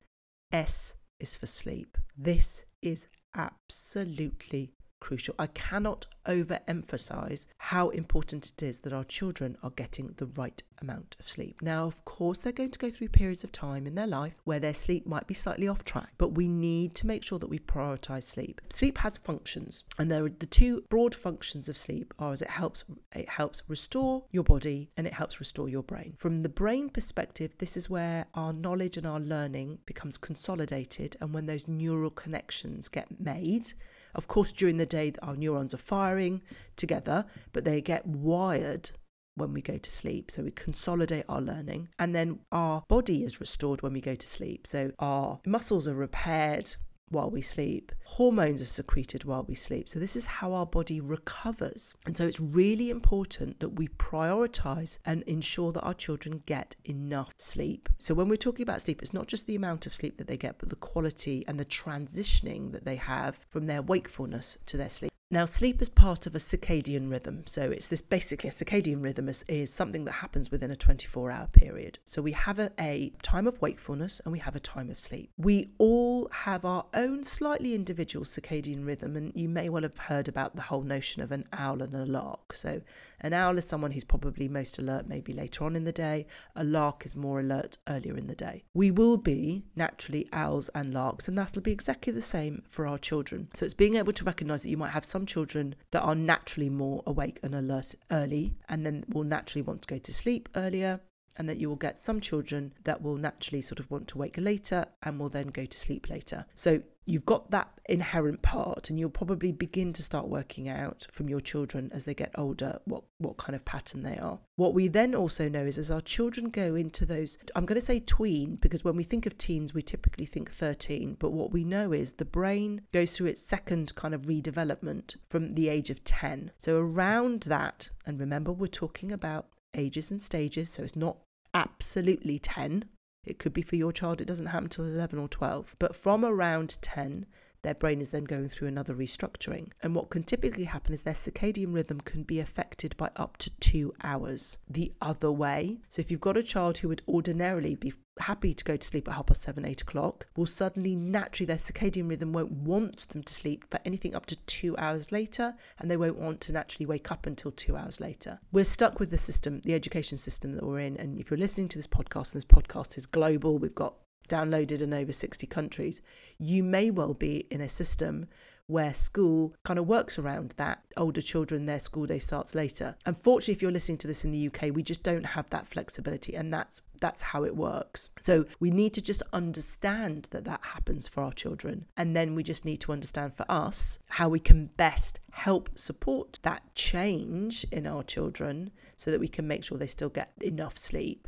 S 0.52 0.96
is 1.20 1.36
for 1.36 1.46
sleep. 1.46 2.00
This 2.18 2.66
is 2.82 3.08
absolutely 3.36 4.74
crucial. 5.00 5.36
I 5.40 5.48
cannot 5.48 6.06
overemphasize 6.26 7.48
how 7.58 7.90
important 7.90 8.52
it 8.52 8.64
is 8.64 8.82
that 8.82 8.94
our 8.94 9.04
children 9.04 9.58
are 9.64 9.70
getting 9.72 10.14
the 10.18 10.26
right 10.26 10.62
amount 10.82 11.16
of 11.20 11.30
sleep. 11.30 11.62
Now, 11.62 11.86
of 11.86 12.04
course, 12.06 12.42
they're 12.42 12.54
going 12.54 12.72
to 12.72 12.80
go 12.80 12.90
through 12.90 13.10
periods 13.10 13.44
of 13.44 13.52
time 13.52 13.88
in 13.88 13.96
their 13.96 14.08
life 14.08 14.42
where 14.44 14.60
their 14.60 14.74
sleep 14.74 15.08
might 15.08 15.28
be 15.28 15.34
slightly 15.34 15.68
off 15.68 15.84
track, 15.84 16.14
but 16.18 16.34
we 16.34 16.48
need 16.48 16.94
to 16.96 17.08
make 17.08 17.24
sure 17.24 17.40
that 17.40 17.50
we 17.50 17.60
prioritize 17.60 18.24
sleep. 18.24 18.62
Sleep 18.70 18.98
has 19.00 19.18
functions, 19.18 19.84
and 19.98 20.12
there 20.12 20.26
are 20.26 20.30
the 20.30 20.46
two 20.46 20.84
broad 20.90 21.16
functions 21.16 21.70
of 21.70 21.78
sleep 21.78 22.14
are 22.20 22.34
as 22.34 22.42
it 22.42 22.50
helps 22.50 22.84
it 23.14 23.30
helps 23.30 23.64
restore 23.68 24.24
your 24.32 24.44
body 24.44 24.90
and 24.98 25.08
it 25.08 25.14
helps 25.14 25.40
restore 25.40 25.70
your 25.70 25.84
brain. 25.84 26.14
From 26.18 26.38
the 26.38 26.50
brain 26.50 26.90
perspective, 26.90 27.54
this 27.58 27.78
is 27.78 27.90
where 27.90 28.26
our 28.34 28.54
knowledge 28.54 28.98
and 28.98 29.08
our 29.08 29.20
learning 29.20 29.80
becomes 29.86 30.18
consolidated 30.18 31.16
and 31.22 31.34
when 31.34 31.46
those 31.46 31.68
neural 31.68 32.12
connections 32.12 32.90
get 32.90 33.20
made 33.20 33.74
of 34.16 34.28
course, 34.28 34.52
during 34.52 34.78
the 34.78 34.86
day, 34.86 35.14
our 35.22 35.36
neurons 35.36 35.74
are 35.74 35.78
firing 35.78 36.42
together, 36.76 37.26
but 37.54 37.64
they 37.64 37.82
get 37.82 38.06
wired 38.06 38.92
when 39.36 39.54
we 39.54 39.62
go 39.62 39.78
to 39.78 39.92
sleep. 39.92 40.32
So 40.32 40.44
we 40.44 40.52
consolidate 40.52 41.26
our 41.30 41.42
learning 41.42 41.90
and 42.00 42.16
then 42.16 42.40
our 42.52 42.84
body 42.88 43.24
is 43.24 43.40
restored 43.40 43.82
when 43.82 43.94
we 43.94 44.02
go 44.02 44.16
to 44.16 44.28
sleep. 44.28 44.66
So 44.66 44.92
our 45.00 45.40
muscles 45.46 45.88
are 45.88 45.94
repaired 45.94 46.76
while 47.10 47.30
we 47.30 47.42
sleep. 47.42 47.92
Hormones 48.04 48.62
are 48.62 48.66
secreted 48.66 49.24
while 49.24 49.44
we 49.44 49.56
sleep. 49.56 49.88
So, 49.88 50.00
this 50.00 50.16
is 50.16 50.26
how 50.26 50.54
our 50.54 50.66
body 50.66 51.00
recovers. 51.00 51.94
And 52.06 52.16
so, 52.16 52.26
it's 52.26 52.40
really 52.40 52.90
important 52.90 53.60
that 53.60 53.70
we 53.70 53.88
prioritize 53.88 55.00
and 55.06 55.24
ensure 55.24 55.72
that 55.72 55.82
our 55.82 55.94
children 55.94 56.44
get 56.46 56.76
enough 56.86 57.32
sleep. 57.38 57.90
So, 57.98 58.14
when 58.14 58.30
we're 58.30 58.36
talking 58.38 58.64
about 58.64 58.82
sleep, 58.82 59.02
it's 59.02 59.14
not 59.14 59.28
just 59.28 59.48
the 59.48 59.56
amount 59.56 59.86
of 59.86 59.96
sleep 59.96 60.18
that 60.18 60.28
they 60.28 60.38
get, 60.38 60.60
but 60.60 60.70
the 60.70 60.76
quality 60.76 61.44
and 61.48 61.60
the 61.60 61.66
transitioning 61.66 62.72
that 62.72 62.86
they 62.86 62.96
have 62.96 63.46
from 63.50 63.66
their 63.66 63.82
wakefulness 63.82 64.58
to 64.66 64.78
their 64.78 64.90
sleep. 64.90 65.12
Now, 65.30 65.44
sleep 65.44 65.82
is 65.82 65.90
part 65.90 66.26
of 66.26 66.36
a 66.36 66.38
circadian 66.38 67.12
rhythm. 67.12 67.44
So, 67.48 67.70
it's 67.70 67.90
this 67.90 68.00
basically 68.00 68.50
a 68.50 68.54
circadian 68.54 69.04
rhythm 69.04 69.28
is, 69.28 69.44
is 69.50 69.70
something 69.70 70.06
that 70.06 70.14
happens 70.14 70.52
within 70.52 70.72
a 70.72 70.76
24 70.78 71.32
hour 71.32 71.48
period. 71.48 72.00
So, 72.06 72.22
we 72.22 72.32
have 72.32 72.60
a, 72.60 72.72
a, 72.80 73.12
time 73.24 73.46
of 73.46 73.62
wakefulness 73.62 74.22
and 74.22 74.32
we 74.32 74.40
have 74.40 74.56
a 74.56 74.62
time 74.62 74.90
of 74.90 75.02
sleep. 75.02 75.30
We 75.38 75.70
all 75.80 76.30
have 76.30 76.64
our 76.64 76.86
own 76.94 77.26
slightly 77.26 77.76
individual 77.76 78.24
circadian 78.24 78.86
rhythm, 78.86 79.18
and 79.18 79.34
you 79.36 79.50
may 79.50 79.68
well 79.68 79.84
have 79.84 79.98
heard 79.98 80.30
about 80.30 80.56
the 80.56 80.62
whole 80.62 80.84
notion 80.84 81.22
of 81.22 81.34
an 81.34 81.44
owl 81.52 81.82
and 81.82 81.94
a 81.94 82.06
lark. 82.06 82.54
So, 82.54 82.82
an 83.20 83.34
owl 83.34 83.58
is 83.58 83.66
someone 83.66 83.92
who's 83.92 84.04
probably 84.04 84.48
most 84.48 84.78
alert 84.78 85.08
maybe 85.08 85.34
later 85.34 85.64
on 85.64 85.76
in 85.76 85.84
the 85.84 85.92
day, 85.92 86.28
a 86.56 86.64
lark 86.64 87.06
is 87.06 87.16
more 87.16 87.40
alert 87.40 87.78
earlier 87.88 88.16
in 88.16 88.28
the 88.28 88.36
day. 88.36 88.64
We 88.74 88.92
will 88.92 89.18
be 89.18 89.66
naturally 89.76 90.28
owls 90.32 90.70
and 90.70 90.94
larks, 90.94 91.28
and 91.28 91.38
that'll 91.38 91.62
be 91.62 91.72
exactly 91.72 92.14
the 92.14 92.22
same 92.22 92.64
for 92.68 92.86
our 92.86 92.98
children. 92.98 93.50
So, 93.54 93.66
it's 93.66 93.74
being 93.74 93.96
able 93.96 94.14
to 94.14 94.24
recognize 94.24 94.64
that 94.64 94.70
you 94.70 94.78
might 94.78 94.92
have 94.92 95.06
some 95.06 95.26
children 95.26 95.76
that 95.92 96.02
are 96.02 96.16
naturally 96.16 96.70
more 96.70 97.04
awake 97.06 97.40
and 97.44 97.56
alert 97.56 97.96
early 98.12 98.56
and 98.70 98.86
then 98.86 99.04
will 99.10 99.24
naturally 99.24 99.64
want 99.64 99.82
to 99.84 99.88
go 99.88 99.98
to 99.98 100.14
sleep 100.14 100.50
earlier 100.56 101.00
and 101.38 101.48
that 101.48 101.58
you 101.58 101.70
will 101.70 101.76
get 101.76 101.98
some 101.98 102.20
children 102.20 102.74
that 102.84 103.02
will 103.02 103.18
naturally 103.18 103.62
sort 103.62 103.80
of 103.80 103.90
want 103.90 104.08
to 104.08 104.18
wake 104.18 104.38
later 104.38 104.86
and 105.04 105.20
will 105.20 105.30
then 105.30 105.48
go 105.48 105.66
to 105.66 105.78
sleep 105.78 106.10
later. 106.10 106.46
So 106.56 106.82
you've 107.08 107.26
got 107.26 107.50
that 107.52 107.70
inherent 107.88 108.42
part 108.42 108.90
and 108.90 109.00
you'll 109.00 109.10
probably 109.10 109.52
begin 109.52 109.94
to 109.94 110.04
start 110.04 110.28
working 110.28 110.68
out 110.68 111.08
from 111.12 111.30
your 111.30 111.40
children 111.40 111.90
as 111.94 112.04
they 112.04 112.14
get 112.14 112.32
older 112.36 112.80
what 112.86 113.04
what 113.20 113.38
kind 113.38 113.56
of 113.56 113.64
pattern 113.64 114.04
they 114.04 114.18
are. 114.18 114.38
What 114.58 114.74
we 114.74 114.90
then 114.90 115.16
also 115.16 115.48
know 115.48 115.66
is 115.66 115.78
as 115.78 115.90
our 115.90 116.02
children 116.02 116.50
go 116.50 116.76
into 116.76 117.06
those 117.06 117.38
i'm 117.56 117.66
going 117.66 117.80
to 117.80 117.86
say 117.86 118.00
tween 118.02 118.58
because 118.62 118.84
when 118.84 118.98
we 118.98 119.04
think 119.04 119.26
of 119.26 119.38
teens 119.38 119.74
we 119.74 119.82
typically 119.82 120.26
think 120.26 120.52
13 120.52 121.16
but 121.20 121.32
what 121.32 121.52
we 121.52 121.64
know 121.64 121.94
is 121.94 122.14
the 122.14 122.26
brain 122.26 122.82
goes 122.92 123.14
through 123.16 123.28
its 123.28 123.42
second 123.42 123.96
kind 123.96 124.14
of 124.14 124.24
redevelopment 124.24 125.16
from 125.30 125.52
the 125.52 125.70
age 125.70 125.90
of 125.90 126.04
10 126.04 126.52
so 126.58 126.78
around 126.78 127.44
that 127.44 127.90
and 128.06 128.20
remember 128.20 128.52
we're 128.52 128.68
talking 128.68 129.12
about 129.12 129.48
ages 129.76 130.12
and 130.12 130.22
stages 130.22 130.70
so 130.70 130.84
it's 130.84 130.96
not 130.96 131.18
absolutely 131.54 132.38
10 132.38 132.84
it 133.28 133.40
could 133.40 133.54
be 133.54 133.62
for 133.62 133.76
your 133.76 133.92
child, 133.92 134.22
it 134.22 134.28
doesn't 134.28 134.48
happen 134.48 134.70
till 134.70 134.86
11 134.86 135.20
or 135.20 135.28
12. 135.28 135.76
But 135.80 135.96
from 135.96 136.24
around 136.24 136.78
10, 136.82 137.26
their 137.64 137.76
brain 137.76 138.00
is 138.00 138.12
then 138.12 138.24
going 138.24 138.48
through 138.48 138.68
another 138.68 138.94
restructuring. 138.94 139.72
And 139.82 139.94
what 139.94 140.10
can 140.10 140.24
typically 140.24 140.66
happen 140.66 140.94
is 140.94 141.04
their 141.04 141.14
circadian 141.14 141.74
rhythm 141.74 142.00
can 142.02 142.24
be 142.24 142.40
affected 142.40 142.96
by 142.98 143.10
up 143.16 143.38
to 143.38 143.50
two 143.60 143.94
hours 144.04 144.58
the 144.70 144.94
other 145.02 145.32
way. 145.32 145.80
So 145.90 146.00
if 146.00 146.12
you've 146.12 146.22
got 146.22 146.38
a 146.38 146.44
child 146.44 146.78
who 146.78 146.88
would 146.88 147.02
ordinarily 147.08 147.76
be 147.76 147.94
happy 148.20 148.54
to 148.54 148.64
go 148.64 148.76
to 148.76 148.88
sleep 148.88 149.08
at 149.08 149.16
half 149.16 149.28
past 149.28 149.42
seven, 149.42 149.66
eight 149.66 149.82
o'clock, 149.82 150.28
will 150.36 150.46
suddenly 150.46 150.96
naturally 150.96 151.46
their 151.46 151.58
circadian 151.58 152.10
rhythm 152.10 152.34
won't 152.34 152.52
want 152.52 153.08
them 153.10 153.24
to 153.24 153.34
sleep 153.34 153.66
for 153.70 153.80
anything 153.86 154.16
up 154.16 154.26
to 154.28 154.36
two 154.48 154.76
hours 154.78 155.12
later, 155.12 155.56
and 155.80 155.90
they 155.90 155.98
won't 155.98 156.18
want 156.18 156.42
to 156.42 156.52
naturally 156.52 156.86
wake 156.86 157.12
up 157.12 157.26
until 157.26 157.52
two 157.52 157.76
hours 157.76 158.00
later. 158.00 158.40
We're 158.52 158.66
stuck 158.66 159.00
with 159.00 159.10
the 159.10 159.18
system, 159.18 159.62
the 159.62 159.74
education 159.74 160.18
system 160.18 160.54
that 160.54 160.66
we're 160.66 160.80
in. 160.80 160.98
And 160.98 161.18
if 161.20 161.30
you're 161.30 161.38
listening 161.38 161.68
to 161.70 161.78
this 161.78 161.88
podcast, 161.88 162.34
and 162.34 162.42
this 162.42 162.46
podcast 162.46 162.98
is 162.98 163.06
global, 163.06 163.58
we've 163.58 163.76
got 163.76 163.96
downloaded 164.28 164.82
in 164.82 164.94
over 164.94 165.12
60 165.12 165.48
countries, 165.48 166.02
you 166.38 166.64
may 166.64 166.92
well 166.92 167.14
be 167.14 167.48
in 167.50 167.62
a 167.62 167.70
system 167.70 168.28
where 168.68 168.94
school 168.94 169.56
kind 169.64 169.80
of 169.80 169.88
works 169.88 170.20
around 170.20 170.54
that. 170.58 170.84
Older 170.98 171.22
children, 171.22 171.66
their 171.66 171.80
school 171.80 172.06
day 172.06 172.20
starts 172.20 172.54
later. 172.54 172.96
Unfortunately, 173.06 173.54
if 173.54 173.62
you're 173.62 173.72
listening 173.72 173.98
to 174.00 174.08
this 174.08 174.26
in 174.26 174.32
the 174.32 174.48
UK, 174.48 174.76
we 174.76 174.84
just 174.84 175.04
don't 175.04 175.26
have 175.26 175.50
that 175.50 175.68
flexibility, 175.68 176.36
and 176.36 176.54
that's 176.54 176.82
that's 177.00 177.22
how 177.22 177.44
it 177.44 177.56
works. 177.56 178.10
So 178.20 178.46
we 178.60 178.72
need 178.72 178.94
to 178.96 179.02
just 179.02 179.24
understand 179.32 180.26
that 180.32 180.46
that 180.46 180.64
happens 180.64 181.08
for 181.08 181.24
our 181.24 181.34
children, 181.34 181.86
and 181.96 182.16
then 182.16 182.36
we 182.36 182.44
just 182.44 182.66
need 182.66 182.82
to 182.82 182.92
understand 182.92 183.34
for 183.34 183.46
us 183.50 184.00
how 184.10 184.30
we 184.30 184.40
can 184.40 184.68
best 184.78 185.20
help 185.32 185.78
support 185.78 186.40
that 186.44 186.64
change 186.76 187.66
in 187.72 187.88
our 187.88 188.04
children, 188.04 188.72
so 188.96 189.12
that 189.12 189.20
we 189.20 189.28
can 189.28 189.48
make 189.48 189.64
sure 189.64 189.78
they 189.78 189.88
still 189.88 190.10
get 190.10 190.32
enough 190.42 190.78
sleep. 190.78 191.28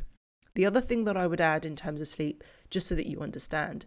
The 0.54 0.66
other 0.66 0.80
thing 0.80 1.04
that 1.04 1.16
I 1.16 1.28
would 1.28 1.40
add 1.40 1.64
in 1.64 1.76
terms 1.76 2.00
of 2.00 2.08
sleep, 2.08 2.42
just 2.70 2.88
so 2.88 2.96
that 2.96 3.08
you 3.08 3.20
understand, 3.20 3.86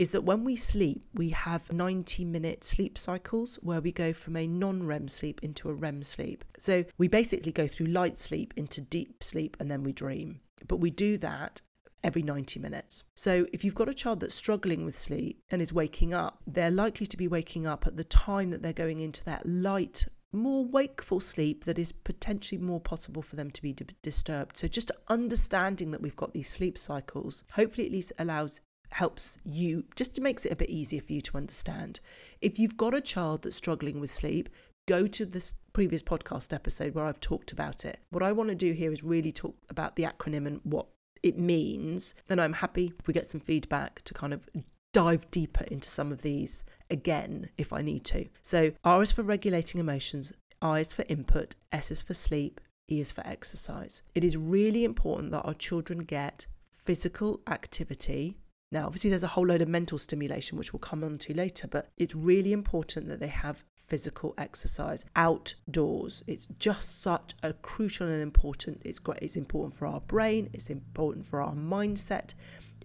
is 0.00 0.12
that 0.12 0.24
when 0.24 0.44
we 0.44 0.56
sleep, 0.56 1.04
we 1.12 1.28
have 1.28 1.70
90 1.70 2.24
minute 2.24 2.64
sleep 2.64 2.96
cycles 2.96 3.58
where 3.60 3.82
we 3.82 3.92
go 3.92 4.14
from 4.14 4.34
a 4.34 4.46
non 4.46 4.86
REM 4.86 5.08
sleep 5.08 5.40
into 5.42 5.68
a 5.68 5.74
REM 5.74 6.02
sleep. 6.02 6.42
So 6.56 6.86
we 6.96 7.06
basically 7.06 7.52
go 7.52 7.66
through 7.66 7.88
light 7.88 8.16
sleep 8.16 8.54
into 8.56 8.80
deep 8.80 9.22
sleep 9.22 9.58
and 9.60 9.70
then 9.70 9.82
we 9.82 9.92
dream. 9.92 10.40
But 10.66 10.78
we 10.78 10.88
do 10.88 11.18
that 11.18 11.60
every 12.02 12.22
90 12.22 12.60
minutes. 12.60 13.04
So 13.14 13.44
if 13.52 13.62
you've 13.62 13.74
got 13.74 13.90
a 13.90 13.94
child 13.94 14.20
that's 14.20 14.34
struggling 14.34 14.86
with 14.86 14.96
sleep 14.96 15.42
and 15.50 15.60
is 15.60 15.70
waking 15.70 16.14
up, 16.14 16.40
they're 16.46 16.70
likely 16.70 17.06
to 17.06 17.18
be 17.18 17.28
waking 17.28 17.66
up 17.66 17.86
at 17.86 17.98
the 17.98 18.04
time 18.04 18.48
that 18.52 18.62
they're 18.62 18.72
going 18.72 19.00
into 19.00 19.22
that 19.26 19.44
light 19.44 20.06
more 20.32 20.64
wakeful 20.64 21.20
sleep 21.20 21.64
that 21.64 21.78
is 21.78 21.90
potentially 21.90 22.60
more 22.60 22.80
possible 22.80 23.20
for 23.20 23.34
them 23.36 23.50
to 23.50 23.60
be 23.60 23.76
disturbed. 24.00 24.56
So, 24.56 24.68
just 24.68 24.92
understanding 25.08 25.90
that 25.90 26.00
we've 26.00 26.14
got 26.14 26.32
these 26.32 26.48
sleep 26.48 26.78
cycles 26.78 27.42
hopefully 27.52 27.86
at 27.86 27.92
least 27.92 28.12
allows 28.18 28.60
helps 28.92 29.38
you 29.44 29.84
just 29.96 30.20
makes 30.20 30.44
it 30.44 30.52
a 30.52 30.56
bit 30.56 30.70
easier 30.70 31.00
for 31.00 31.12
you 31.12 31.20
to 31.22 31.36
understand. 31.36 32.00
If 32.40 32.58
you've 32.58 32.76
got 32.76 32.94
a 32.94 33.00
child 33.00 33.42
that's 33.42 33.56
struggling 33.56 34.00
with 34.00 34.10
sleep, 34.10 34.48
go 34.88 35.06
to 35.06 35.24
this 35.24 35.56
previous 35.72 36.02
podcast 36.02 36.52
episode 36.52 36.94
where 36.94 37.04
I've 37.04 37.20
talked 37.20 37.52
about 37.52 37.84
it. 37.84 38.00
What 38.10 38.22
I 38.22 38.32
want 38.32 38.48
to 38.50 38.54
do 38.54 38.72
here 38.72 38.92
is 38.92 39.04
really 39.04 39.32
talk 39.32 39.56
about 39.68 39.96
the 39.96 40.04
acronym 40.04 40.46
and 40.46 40.60
what 40.64 40.86
it 41.22 41.38
means. 41.38 42.14
And 42.28 42.40
I'm 42.40 42.54
happy 42.54 42.92
if 42.98 43.06
we 43.06 43.14
get 43.14 43.26
some 43.26 43.40
feedback 43.40 44.02
to 44.04 44.14
kind 44.14 44.32
of 44.32 44.48
dive 44.92 45.30
deeper 45.30 45.64
into 45.64 45.88
some 45.88 46.10
of 46.10 46.22
these 46.22 46.64
again 46.90 47.48
if 47.58 47.72
I 47.72 47.82
need 47.82 48.04
to. 48.06 48.26
So, 48.42 48.72
R 48.84 49.02
is 49.02 49.12
for 49.12 49.22
regulating 49.22 49.80
emotions, 49.80 50.32
I 50.60 50.80
is 50.80 50.92
for 50.92 51.04
input, 51.08 51.54
S 51.72 51.90
is 51.90 52.02
for 52.02 52.14
sleep, 52.14 52.60
E 52.90 53.00
is 53.00 53.12
for 53.12 53.26
exercise. 53.26 54.02
It 54.14 54.24
is 54.24 54.36
really 54.36 54.84
important 54.84 55.30
that 55.30 55.42
our 55.42 55.54
children 55.54 56.00
get 56.00 56.46
physical 56.72 57.40
activity 57.46 58.36
now, 58.72 58.86
obviously, 58.86 59.10
there's 59.10 59.24
a 59.24 59.28
whole 59.28 59.46
load 59.46 59.62
of 59.62 59.68
mental 59.68 59.98
stimulation, 59.98 60.56
which 60.56 60.72
we'll 60.72 60.78
come 60.78 61.02
on 61.02 61.18
to 61.18 61.34
later, 61.34 61.66
but 61.66 61.88
it's 61.96 62.14
really 62.14 62.52
important 62.52 63.08
that 63.08 63.18
they 63.18 63.26
have 63.26 63.64
physical 63.74 64.32
exercise 64.38 65.04
outdoors. 65.16 66.22
It's 66.28 66.46
just 66.60 67.02
such 67.02 67.34
a 67.42 67.52
crucial 67.52 68.06
and 68.06 68.22
important. 68.22 68.80
It's 68.84 69.00
great. 69.00 69.18
It's 69.22 69.36
important 69.36 69.74
for 69.74 69.86
our 69.86 70.00
brain. 70.02 70.48
It's 70.52 70.70
important 70.70 71.26
for 71.26 71.42
our 71.42 71.52
mindset. 71.52 72.34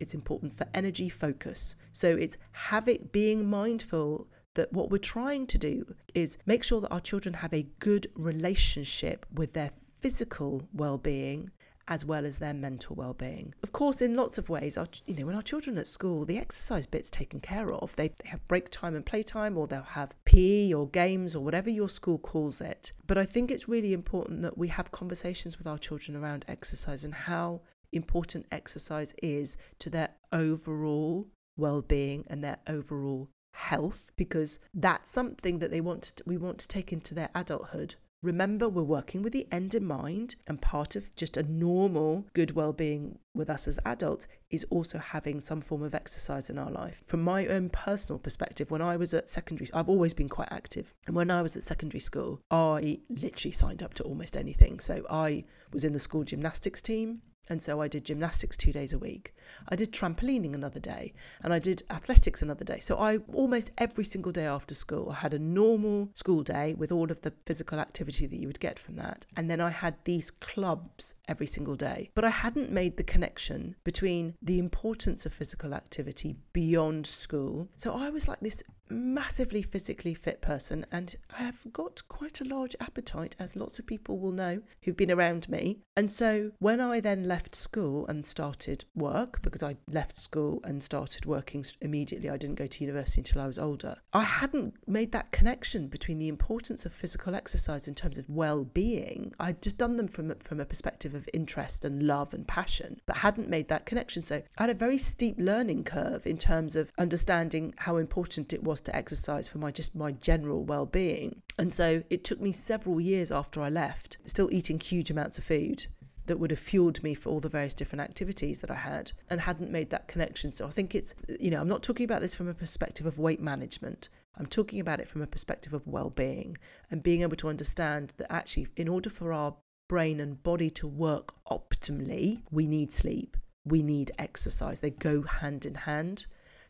It's 0.01 0.15
important 0.15 0.53
for 0.53 0.65
energy 0.73 1.07
focus. 1.07 1.75
So 1.91 2.09
it's 2.09 2.37
having 2.51 3.07
being 3.11 3.47
mindful 3.47 4.27
that 4.55 4.73
what 4.73 4.89
we're 4.89 4.97
trying 4.97 5.45
to 5.47 5.59
do 5.59 5.85
is 6.15 6.39
make 6.47 6.63
sure 6.63 6.81
that 6.81 6.91
our 6.91 6.99
children 6.99 7.35
have 7.35 7.53
a 7.53 7.67
good 7.79 8.07
relationship 8.15 9.27
with 9.31 9.53
their 9.53 9.69
physical 10.01 10.67
well-being 10.73 11.51
as 11.87 12.03
well 12.03 12.25
as 12.25 12.39
their 12.39 12.53
mental 12.53 12.95
well-being. 12.95 13.53
Of 13.63 13.71
course, 13.71 14.01
in 14.01 14.15
lots 14.15 14.37
of 14.37 14.49
ways, 14.49 14.77
our, 14.77 14.87
you 15.05 15.15
know, 15.15 15.25
when 15.25 15.35
our 15.35 15.41
children 15.41 15.77
at 15.77 15.87
school, 15.87 16.25
the 16.25 16.37
exercise 16.37 16.85
bit's 16.85 17.11
taken 17.11 17.39
care 17.39 17.71
of. 17.71 17.95
They, 17.95 18.07
they 18.07 18.29
have 18.29 18.47
break 18.47 18.69
time 18.69 18.95
and 18.95 19.05
playtime, 19.05 19.57
or 19.57 19.67
they'll 19.67 19.81
have 19.83 20.15
PE 20.25 20.73
or 20.73 20.87
games 20.89 21.35
or 21.35 21.43
whatever 21.43 21.69
your 21.69 21.89
school 21.89 22.17
calls 22.17 22.61
it. 22.61 22.93
But 23.07 23.17
I 23.17 23.25
think 23.25 23.51
it's 23.51 23.69
really 23.69 23.93
important 23.93 24.41
that 24.41 24.57
we 24.57 24.67
have 24.69 24.91
conversations 24.91 25.57
with 25.57 25.67
our 25.67 25.77
children 25.77 26.17
around 26.17 26.45
exercise 26.47 27.05
and 27.05 27.13
how 27.13 27.61
important 27.91 28.45
exercise 28.51 29.13
is 29.21 29.57
to 29.79 29.89
their 29.89 30.09
overall 30.31 31.27
well-being 31.57 32.25
and 32.29 32.43
their 32.43 32.57
overall 32.67 33.29
health 33.53 34.11
because 34.17 34.59
that's 34.73 35.09
something 35.09 35.59
that 35.59 35.71
they 35.71 35.79
want 35.79 36.03
to, 36.03 36.23
we 36.25 36.37
want 36.37 36.57
to 36.57 36.67
take 36.67 36.91
into 36.91 37.15
their 37.15 37.29
adulthood 37.35 37.95
Remember, 38.25 38.67
we're 38.67 38.81
working 38.81 39.21
with 39.21 39.33
the 39.33 39.47
end 39.51 39.75
in 39.75 39.85
mind, 39.85 40.35
and 40.47 40.59
part 40.59 40.95
of 40.95 41.15
just 41.15 41.37
a 41.37 41.43
normal 41.43 42.25
good 42.33 42.55
well 42.55 42.73
being 42.73 43.19
with 43.35 43.51
us 43.51 43.67
as 43.67 43.79
adults 43.85 44.27
is 44.49 44.65
also 44.71 44.97
having 44.97 45.39
some 45.39 45.61
form 45.61 45.83
of 45.83 45.93
exercise 45.93 46.49
in 46.49 46.57
our 46.57 46.71
life. 46.71 47.03
From 47.05 47.21
my 47.21 47.45
own 47.45 47.69
personal 47.69 48.17
perspective, 48.17 48.71
when 48.71 48.81
I 48.81 48.97
was 48.97 49.13
at 49.13 49.29
secondary, 49.29 49.69
I've 49.75 49.89
always 49.89 50.15
been 50.15 50.27
quite 50.27 50.47
active. 50.51 50.95
And 51.05 51.15
when 51.15 51.29
I 51.29 51.43
was 51.43 51.55
at 51.55 51.61
secondary 51.61 51.99
school, 51.99 52.41
I 52.49 52.99
literally 53.09 53.51
signed 53.51 53.83
up 53.83 53.93
to 53.95 54.03
almost 54.03 54.35
anything. 54.35 54.79
So 54.79 55.05
I 55.07 55.43
was 55.71 55.85
in 55.85 55.93
the 55.93 55.99
school 55.99 56.23
gymnastics 56.23 56.81
team. 56.81 57.21
And 57.49 57.61
so 57.61 57.81
I 57.81 57.87
did 57.87 58.05
gymnastics 58.05 58.57
two 58.57 58.71
days 58.71 58.93
a 58.93 58.99
week. 58.99 59.33
I 59.69 59.75
did 59.75 59.91
trampolining 59.91 60.53
another 60.53 60.79
day 60.79 61.13
and 61.43 61.53
I 61.53 61.59
did 61.59 61.83
athletics 61.89 62.41
another 62.41 62.65
day. 62.65 62.79
So 62.79 62.97
I 62.97 63.17
almost 63.33 63.71
every 63.77 64.03
single 64.03 64.31
day 64.31 64.45
after 64.45 64.75
school, 64.75 65.11
I 65.11 65.15
had 65.15 65.33
a 65.33 65.39
normal 65.39 66.09
school 66.13 66.43
day 66.43 66.73
with 66.73 66.91
all 66.91 67.11
of 67.11 67.21
the 67.21 67.33
physical 67.45 67.79
activity 67.79 68.25
that 68.25 68.37
you 68.37 68.47
would 68.47 68.59
get 68.59 68.79
from 68.79 68.95
that. 68.95 69.25
And 69.37 69.49
then 69.49 69.61
I 69.61 69.69
had 69.69 69.95
these 70.03 70.31
clubs 70.31 71.15
every 71.27 71.47
single 71.47 71.75
day. 71.75 72.09
But 72.15 72.25
I 72.25 72.29
hadn't 72.29 72.71
made 72.71 72.97
the 72.97 73.03
connection 73.03 73.75
between 73.83 74.35
the 74.41 74.59
importance 74.59 75.25
of 75.25 75.33
physical 75.33 75.73
activity 75.73 76.35
beyond 76.53 77.05
school. 77.05 77.67
So 77.77 77.93
I 77.93 78.09
was 78.09 78.27
like 78.27 78.39
this 78.39 78.63
massively 78.89 79.61
physically 79.61 80.13
fit 80.13 80.41
person 80.41 80.85
and 80.91 81.15
I 81.37 81.43
have 81.43 81.61
got 81.73 82.01
quite 82.07 82.41
a 82.41 82.45
large 82.45 82.75
appetite, 82.79 83.35
as 83.39 83.55
lots 83.55 83.79
of 83.79 83.85
people 83.85 84.19
will 84.19 84.31
know 84.31 84.61
who've 84.83 84.95
been 84.95 85.11
around 85.11 85.49
me. 85.49 85.79
And 85.95 86.11
so 86.11 86.51
when 86.59 86.79
I 86.79 86.99
then 86.99 87.27
left 87.27 87.55
school 87.55 88.05
and 88.07 88.25
started 88.25 88.85
work, 88.95 89.41
because 89.41 89.63
I 89.63 89.75
left 89.91 90.15
school 90.15 90.61
and 90.63 90.83
started 90.83 91.25
working 91.25 91.65
immediately, 91.81 92.29
I 92.29 92.37
didn't 92.37 92.55
go 92.59 92.67
to 92.67 92.83
university 92.83 93.21
until 93.21 93.41
I 93.41 93.47
was 93.47 93.59
older, 93.59 93.95
I 94.13 94.23
hadn't 94.23 94.75
made 94.87 95.11
that 95.13 95.31
connection 95.31 95.87
between 95.87 96.17
the 96.17 96.27
importance 96.27 96.85
of 96.85 96.93
physical 96.93 97.35
exercise 97.35 97.87
in 97.87 97.95
terms 97.95 98.17
of 98.17 98.29
well 98.29 98.63
being. 98.63 99.33
I'd 99.39 99.61
just 99.61 99.77
done 99.77 99.97
them 99.97 100.07
from, 100.07 100.33
from 100.39 100.59
a 100.59 100.65
perspective 100.65 101.15
of 101.15 101.29
interest 101.33 101.85
and 101.85 102.03
love 102.03 102.33
and 102.33 102.47
passion, 102.47 102.99
but 103.05 103.17
hadn't 103.17 103.49
made 103.49 103.67
that 103.69 103.85
connection. 103.85 104.23
So 104.23 104.41
I 104.57 104.63
had 104.63 104.69
a 104.69 104.73
very 104.73 104.97
steep 104.97 105.35
learning 105.37 105.83
curve 105.85 106.27
in 106.27 106.37
terms 106.37 106.75
of 106.75 106.91
understanding 106.97 107.73
how 107.77 107.97
important 107.97 108.53
it 108.53 108.63
was 108.63 108.74
was 108.75 108.81
to 108.81 108.95
exercise 108.95 109.47
for 109.47 109.57
my 109.57 109.71
just 109.71 109.95
my 109.95 110.11
general 110.11 110.65
well-being. 110.65 111.41
And 111.57 111.71
so 111.71 112.03
it 112.09 112.25
took 112.25 112.41
me 112.41 112.51
several 112.51 112.99
years 112.99 113.31
after 113.31 113.61
I 113.61 113.69
left, 113.69 114.17
still 114.25 114.49
eating 114.51 114.81
huge 114.81 115.09
amounts 115.09 115.37
of 115.37 115.45
food 115.45 115.85
that 116.25 116.37
would 116.37 116.51
have 116.51 116.59
fueled 116.59 117.01
me 117.01 117.13
for 117.13 117.29
all 117.29 117.39
the 117.39 117.47
various 117.47 117.73
different 117.73 118.01
activities 118.01 118.59
that 118.59 118.69
I 118.69 118.75
had 118.75 119.13
and 119.29 119.39
hadn't 119.39 119.71
made 119.71 119.91
that 119.91 120.09
connection. 120.09 120.51
So 120.51 120.67
I 120.67 120.71
think 120.71 120.93
it's, 120.93 121.15
you 121.39 121.51
know, 121.51 121.61
I'm 121.61 121.69
not 121.69 121.83
talking 121.83 122.03
about 122.03 122.19
this 122.19 122.35
from 122.35 122.49
a 122.49 122.53
perspective 122.53 123.05
of 123.05 123.17
weight 123.17 123.39
management. 123.39 124.09
I'm 124.37 124.47
talking 124.47 124.81
about 124.81 124.99
it 124.99 125.07
from 125.07 125.21
a 125.21 125.27
perspective 125.27 125.73
of 125.73 125.87
well 125.87 126.09
being 126.09 126.57
and 126.91 127.01
being 127.01 127.21
able 127.21 127.37
to 127.37 127.47
understand 127.47 128.13
that 128.17 128.29
actually, 128.29 128.67
in 128.75 128.89
order 128.89 129.09
for 129.09 129.31
our 129.31 129.55
brain 129.87 130.19
and 130.19 130.43
body 130.43 130.69
to 130.71 130.87
work 130.87 131.33
optimally, 131.49 132.41
we 132.51 132.67
need 132.67 132.91
sleep, 132.91 133.37
we 133.63 133.81
need 133.81 134.11
exercise. 134.19 134.81
They 134.81 134.89
go 134.89 135.21
hand 135.21 135.65
in 135.65 135.75
hand. 135.75 136.25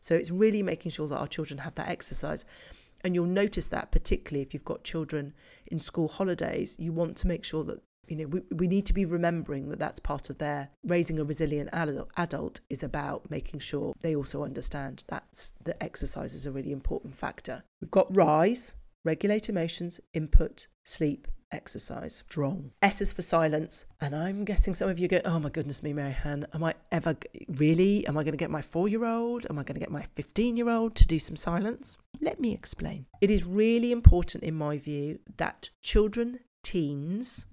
So 0.06 0.14
it's 0.14 0.30
really 0.30 0.62
making 0.62 0.92
sure 0.92 1.08
that 1.08 1.16
our 1.16 1.26
children 1.26 1.58
have 1.58 1.74
that 1.74 1.88
exercise. 1.88 2.44
And 3.02 3.12
you'll 3.12 3.26
notice 3.26 3.66
that 3.68 3.90
particularly 3.90 4.40
if 4.40 4.54
you've 4.54 4.64
got 4.64 4.84
children 4.84 5.34
in 5.66 5.80
school 5.80 6.06
holidays, 6.06 6.76
you 6.78 6.92
want 6.92 7.16
to 7.16 7.26
make 7.26 7.44
sure 7.44 7.64
that 7.64 7.82
you 8.06 8.14
know 8.14 8.26
we, 8.26 8.40
we 8.54 8.68
need 8.68 8.86
to 8.86 8.92
be 8.92 9.04
remembering 9.04 9.68
that 9.68 9.80
that's 9.80 9.98
part 9.98 10.30
of 10.30 10.38
their 10.38 10.68
raising 10.84 11.18
a 11.18 11.24
resilient 11.24 11.68
adult, 11.72 12.08
adult 12.18 12.60
is 12.70 12.84
about 12.84 13.28
making 13.32 13.58
sure 13.58 13.92
they 14.00 14.14
also 14.14 14.44
understand 14.44 15.04
that's 15.08 15.54
the 15.64 15.82
exercise 15.82 16.32
is 16.32 16.46
a 16.46 16.52
really 16.52 16.70
important 16.70 17.16
factor 17.16 17.64
we've 17.80 17.90
got 17.90 18.14
rise 18.14 18.76
regulate 19.04 19.48
emotions 19.48 19.98
input 20.14 20.68
sleep 20.84 21.26
exercise. 21.56 22.22
Strong. 22.28 22.70
S 22.82 23.00
is 23.00 23.12
for 23.12 23.22
silence. 23.22 23.86
And 24.00 24.14
I'm 24.14 24.44
guessing 24.44 24.74
some 24.74 24.88
of 24.88 24.98
you 24.98 25.08
go, 25.08 25.20
oh 25.24 25.40
my 25.40 25.48
goodness 25.48 25.82
me, 25.82 25.92
Maryhan, 25.92 26.44
am 26.54 26.62
I 26.62 26.74
ever 26.92 27.16
really? 27.48 28.06
Am 28.06 28.16
I 28.16 28.22
going 28.22 28.32
to 28.32 28.38
get 28.38 28.50
my 28.50 28.62
four 28.62 28.88
year 28.88 29.04
old? 29.04 29.46
Am 29.50 29.58
I 29.58 29.64
going 29.64 29.74
to 29.74 29.80
get 29.80 29.90
my 29.90 30.04
15 30.14 30.56
year 30.56 30.68
old 30.68 30.94
to 30.96 31.06
do 31.06 31.18
some 31.18 31.36
silence? 31.36 31.96
Let 32.20 32.38
me 32.38 32.52
explain. 32.52 33.06
It 33.20 33.30
is 33.30 33.44
really 33.44 33.90
important, 33.90 34.44
in 34.44 34.54
my 34.54 34.78
view, 34.78 35.18
that 35.36 35.70
children, 35.82 36.40
teens, 36.62 37.46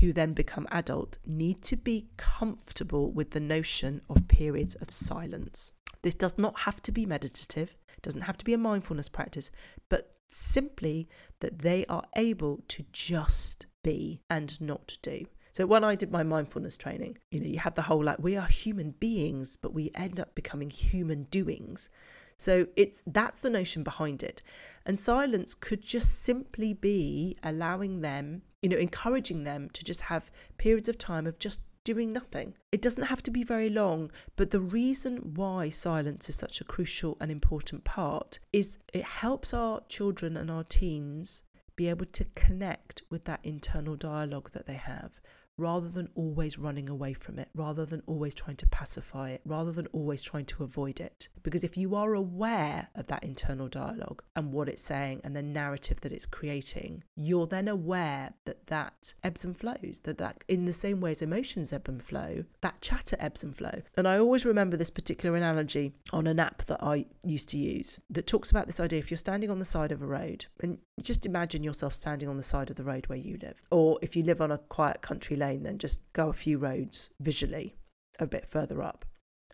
who 0.00 0.12
then 0.12 0.32
become 0.32 0.66
adult 0.70 1.18
need 1.26 1.62
to 1.62 1.76
be 1.76 2.08
comfortable 2.16 3.12
with 3.12 3.30
the 3.30 3.40
notion 3.40 4.00
of 4.10 4.26
periods 4.28 4.74
of 4.76 4.92
silence. 4.92 5.72
This 6.04 6.14
does 6.14 6.36
not 6.36 6.58
have 6.58 6.82
to 6.82 6.92
be 6.92 7.06
meditative, 7.06 7.74
it 7.96 8.02
doesn't 8.02 8.20
have 8.20 8.36
to 8.36 8.44
be 8.44 8.52
a 8.52 8.58
mindfulness 8.58 9.08
practice, 9.08 9.50
but 9.88 10.14
simply 10.28 11.08
that 11.40 11.60
they 11.60 11.86
are 11.86 12.04
able 12.14 12.60
to 12.68 12.84
just 12.92 13.64
be 13.82 14.20
and 14.28 14.60
not 14.60 14.98
do. 15.00 15.24
So 15.52 15.64
when 15.64 15.82
I 15.82 15.94
did 15.94 16.12
my 16.12 16.22
mindfulness 16.22 16.76
training, 16.76 17.16
you 17.30 17.40
know, 17.40 17.46
you 17.46 17.58
have 17.58 17.74
the 17.74 17.80
whole 17.80 18.04
like 18.04 18.18
we 18.18 18.36
are 18.36 18.46
human 18.46 18.90
beings, 18.90 19.56
but 19.56 19.72
we 19.72 19.90
end 19.94 20.20
up 20.20 20.34
becoming 20.34 20.68
human 20.68 21.22
doings. 21.30 21.88
So 22.36 22.66
it's 22.76 23.02
that's 23.06 23.38
the 23.38 23.48
notion 23.48 23.82
behind 23.82 24.22
it. 24.22 24.42
And 24.84 24.98
silence 24.98 25.54
could 25.54 25.80
just 25.80 26.22
simply 26.22 26.74
be 26.74 27.38
allowing 27.42 28.02
them, 28.02 28.42
you 28.60 28.68
know, 28.68 28.76
encouraging 28.76 29.44
them 29.44 29.70
to 29.70 29.82
just 29.82 30.02
have 30.02 30.30
periods 30.58 30.90
of 30.90 30.98
time 30.98 31.26
of 31.26 31.38
just 31.38 31.62
doing 31.84 32.12
nothing. 32.12 32.54
It 32.72 32.82
doesn't 32.82 33.04
have 33.04 33.22
to 33.24 33.30
be 33.30 33.44
very 33.44 33.70
long, 33.70 34.10
but 34.36 34.50
the 34.50 34.60
reason 34.60 35.34
why 35.34 35.68
silence 35.68 36.28
is 36.28 36.36
such 36.36 36.60
a 36.60 36.64
crucial 36.64 37.16
and 37.20 37.30
important 37.30 37.84
part 37.84 38.38
is 38.52 38.78
it 38.92 39.04
helps 39.04 39.54
our 39.54 39.80
children 39.88 40.36
and 40.36 40.50
our 40.50 40.64
teens 40.64 41.44
be 41.76 41.88
able 41.88 42.06
to 42.06 42.24
connect 42.34 43.02
with 43.10 43.24
that 43.24 43.40
internal 43.42 43.96
dialogue 43.96 44.50
that 44.52 44.66
they 44.66 44.74
have 44.74 45.20
rather 45.56 45.88
than 45.88 46.08
always 46.14 46.58
running 46.58 46.88
away 46.88 47.12
from 47.12 47.38
it, 47.38 47.48
rather 47.54 47.84
than 47.84 48.02
always 48.06 48.34
trying 48.34 48.56
to 48.56 48.66
pacify 48.68 49.30
it, 49.30 49.40
rather 49.44 49.72
than 49.72 49.86
always 49.88 50.22
trying 50.22 50.44
to 50.46 50.64
avoid 50.64 51.00
it. 51.00 51.28
Because 51.42 51.64
if 51.64 51.76
you 51.76 51.94
are 51.94 52.14
aware 52.14 52.88
of 52.94 53.06
that 53.06 53.24
internal 53.24 53.68
dialogue 53.68 54.22
and 54.36 54.52
what 54.52 54.68
it's 54.68 54.82
saying 54.82 55.20
and 55.24 55.34
the 55.36 55.42
narrative 55.42 56.00
that 56.00 56.12
it's 56.12 56.26
creating, 56.26 57.04
you're 57.16 57.46
then 57.46 57.68
aware 57.68 58.32
that 58.44 58.66
that 58.66 59.14
ebbs 59.22 59.44
and 59.44 59.56
flows, 59.56 60.00
that 60.04 60.18
that 60.18 60.42
in 60.48 60.64
the 60.64 60.72
same 60.72 61.00
way 61.00 61.12
as 61.12 61.22
emotions 61.22 61.72
ebb 61.72 61.88
and 61.88 62.02
flow, 62.02 62.44
that 62.60 62.80
chatter 62.80 63.16
ebbs 63.20 63.44
and 63.44 63.56
flow. 63.56 63.82
And 63.96 64.08
I 64.08 64.18
always 64.18 64.44
remember 64.44 64.76
this 64.76 64.90
particular 64.90 65.36
analogy 65.36 65.92
on 66.12 66.26
an 66.26 66.40
app 66.40 66.64
that 66.66 66.82
I 66.82 67.06
used 67.22 67.48
to 67.50 67.58
use 67.58 67.98
that 68.10 68.26
talks 68.26 68.50
about 68.50 68.66
this 68.66 68.80
idea 68.80 68.98
if 68.98 69.10
you're 69.10 69.18
standing 69.18 69.50
on 69.50 69.58
the 69.58 69.64
side 69.64 69.92
of 69.92 70.02
a 70.02 70.06
road 70.06 70.46
and 70.60 70.78
just 71.02 71.26
imagine 71.26 71.64
yourself 71.64 71.94
standing 71.94 72.28
on 72.28 72.36
the 72.36 72.42
side 72.42 72.70
of 72.70 72.76
the 72.76 72.84
road 72.84 73.06
where 73.08 73.18
you 73.18 73.38
live, 73.42 73.66
or 73.70 73.98
if 74.00 74.14
you 74.14 74.22
live 74.22 74.40
on 74.40 74.52
a 74.52 74.58
quiet 74.58 75.00
country 75.02 75.36
lane, 75.36 75.62
then 75.62 75.78
just 75.78 76.00
go 76.12 76.28
a 76.28 76.32
few 76.32 76.56
roads 76.58 77.10
visually 77.20 77.74
a 78.18 78.26
bit 78.26 78.48
further 78.48 78.82
up. 78.82 79.04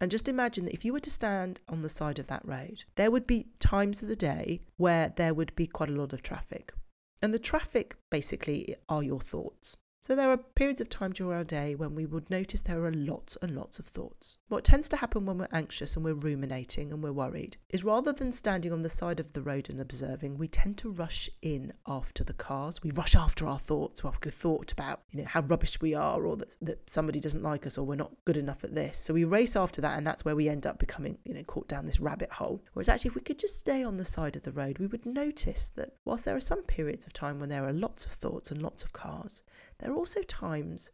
And 0.01 0.11
just 0.11 0.29
imagine 0.29 0.65
that 0.65 0.75
if 0.75 0.85
you 0.85 0.93
were 0.93 1.01
to 1.01 1.11
stand 1.11 1.61
on 1.69 1.83
the 1.83 1.89
side 1.89 2.19
of 2.19 2.27
that 2.29 2.45
road, 2.47 2.85
there 2.97 3.11
would 3.11 3.27
be 3.27 3.49
times 3.59 4.03
of 4.03 4.09
the 4.09 4.17
day 4.17 4.61
where 4.77 5.13
there 5.17 5.35
would 5.35 5.55
be 5.57 5.67
quite 5.67 5.91
a 5.91 5.93
lot 5.93 6.13
of 6.13 6.23
traffic. 6.23 6.73
And 7.21 7.35
the 7.35 7.39
traffic 7.39 7.97
basically 8.11 8.77
are 8.89 9.03
your 9.03 9.21
thoughts. 9.21 9.77
So 10.03 10.17
there 10.17 10.31
are 10.31 10.39
periods 10.39 10.81
of 10.81 10.89
time 10.89 11.13
during 11.13 11.37
our 11.37 11.45
day 11.45 11.75
when 11.75 11.95
we 11.95 12.07
would 12.07 12.31
notice 12.31 12.63
there 12.63 12.83
are 12.87 12.93
lots 12.93 13.37
and 13.43 13.55
lots 13.55 13.79
of 13.79 13.85
thoughts. 13.85 14.39
What 14.49 14.65
tends 14.65 14.89
to 14.89 14.97
happen 14.97 15.27
when 15.27 15.37
we're 15.37 15.49
anxious 15.53 15.95
and 15.95 16.03
we're 16.03 16.15
ruminating 16.15 16.91
and 16.91 17.03
we're 17.03 17.13
worried 17.13 17.59
is 17.69 17.85
rather 17.85 18.11
than 18.11 18.33
standing 18.33 18.73
on 18.73 18.81
the 18.81 18.89
side 18.89 19.21
of 19.21 19.35
the 19.35 19.43
road 19.43 19.69
and 19.69 19.79
observing, 19.79 20.39
we 20.39 20.49
tend 20.49 20.79
to 20.79 20.91
rush 20.91 21.29
in 21.43 21.75
after 21.87 22.25
the 22.25 22.33
cars. 22.33 22.83
We 22.83 22.93
rush 22.93 23.15
after 23.15 23.47
our 23.47 23.59
thoughts. 23.59 24.03
Well, 24.03 24.17
we've 24.25 24.33
thought 24.33 24.73
about, 24.73 25.03
you 25.13 25.21
know, 25.21 25.29
how 25.29 25.43
rubbish 25.43 25.83
we 25.83 25.93
are 25.95 26.25
or 26.25 26.35
that, 26.39 26.57
that 26.63 26.89
somebody 26.89 27.21
doesn't 27.21 27.43
like 27.43 27.67
us 27.67 27.77
or 27.77 27.85
we're 27.85 27.95
not 27.97 28.17
good 28.25 28.39
enough 28.39 28.65
at 28.65 28.75
this. 28.75 28.97
So 28.97 29.13
we 29.13 29.25
race 29.25 29.55
after 29.55 29.83
that 29.83 29.99
and 29.99 30.07
that's 30.07 30.25
where 30.25 30.35
we 30.35 30.49
end 30.49 30.65
up 30.65 30.79
becoming, 30.79 31.19
you 31.27 31.35
know, 31.35 31.43
caught 31.43 31.69
down 31.69 31.85
this 31.85 32.01
rabbit 32.01 32.33
hole. 32.33 32.65
Whereas 32.73 32.89
actually 32.89 33.11
if 33.11 33.17
we 33.17 33.21
could 33.21 33.39
just 33.39 33.61
stay 33.61 33.85
on 33.85 33.99
the 33.99 34.07
side 34.07 34.35
of 34.35 34.45
the 34.45 34.53
road, 34.53 34.79
we 34.79 34.87
would 34.87 35.05
notice 35.05 35.69
that 35.77 35.91
whilst 36.07 36.25
there 36.25 36.37
are 36.37 36.41
some 36.41 36.63
periods 36.63 37.07
of 37.07 37.13
time 37.13 37.39
when 37.39 37.51
there 37.51 37.67
are 37.67 37.73
lots 37.75 38.07
of 38.07 38.13
thoughts 38.13 38.51
and 38.51 38.63
lots 38.63 38.83
of 38.83 38.95
cars, 38.95 39.43
there 39.81 39.93
are 39.93 39.97
also 39.97 40.23
times 40.23 40.91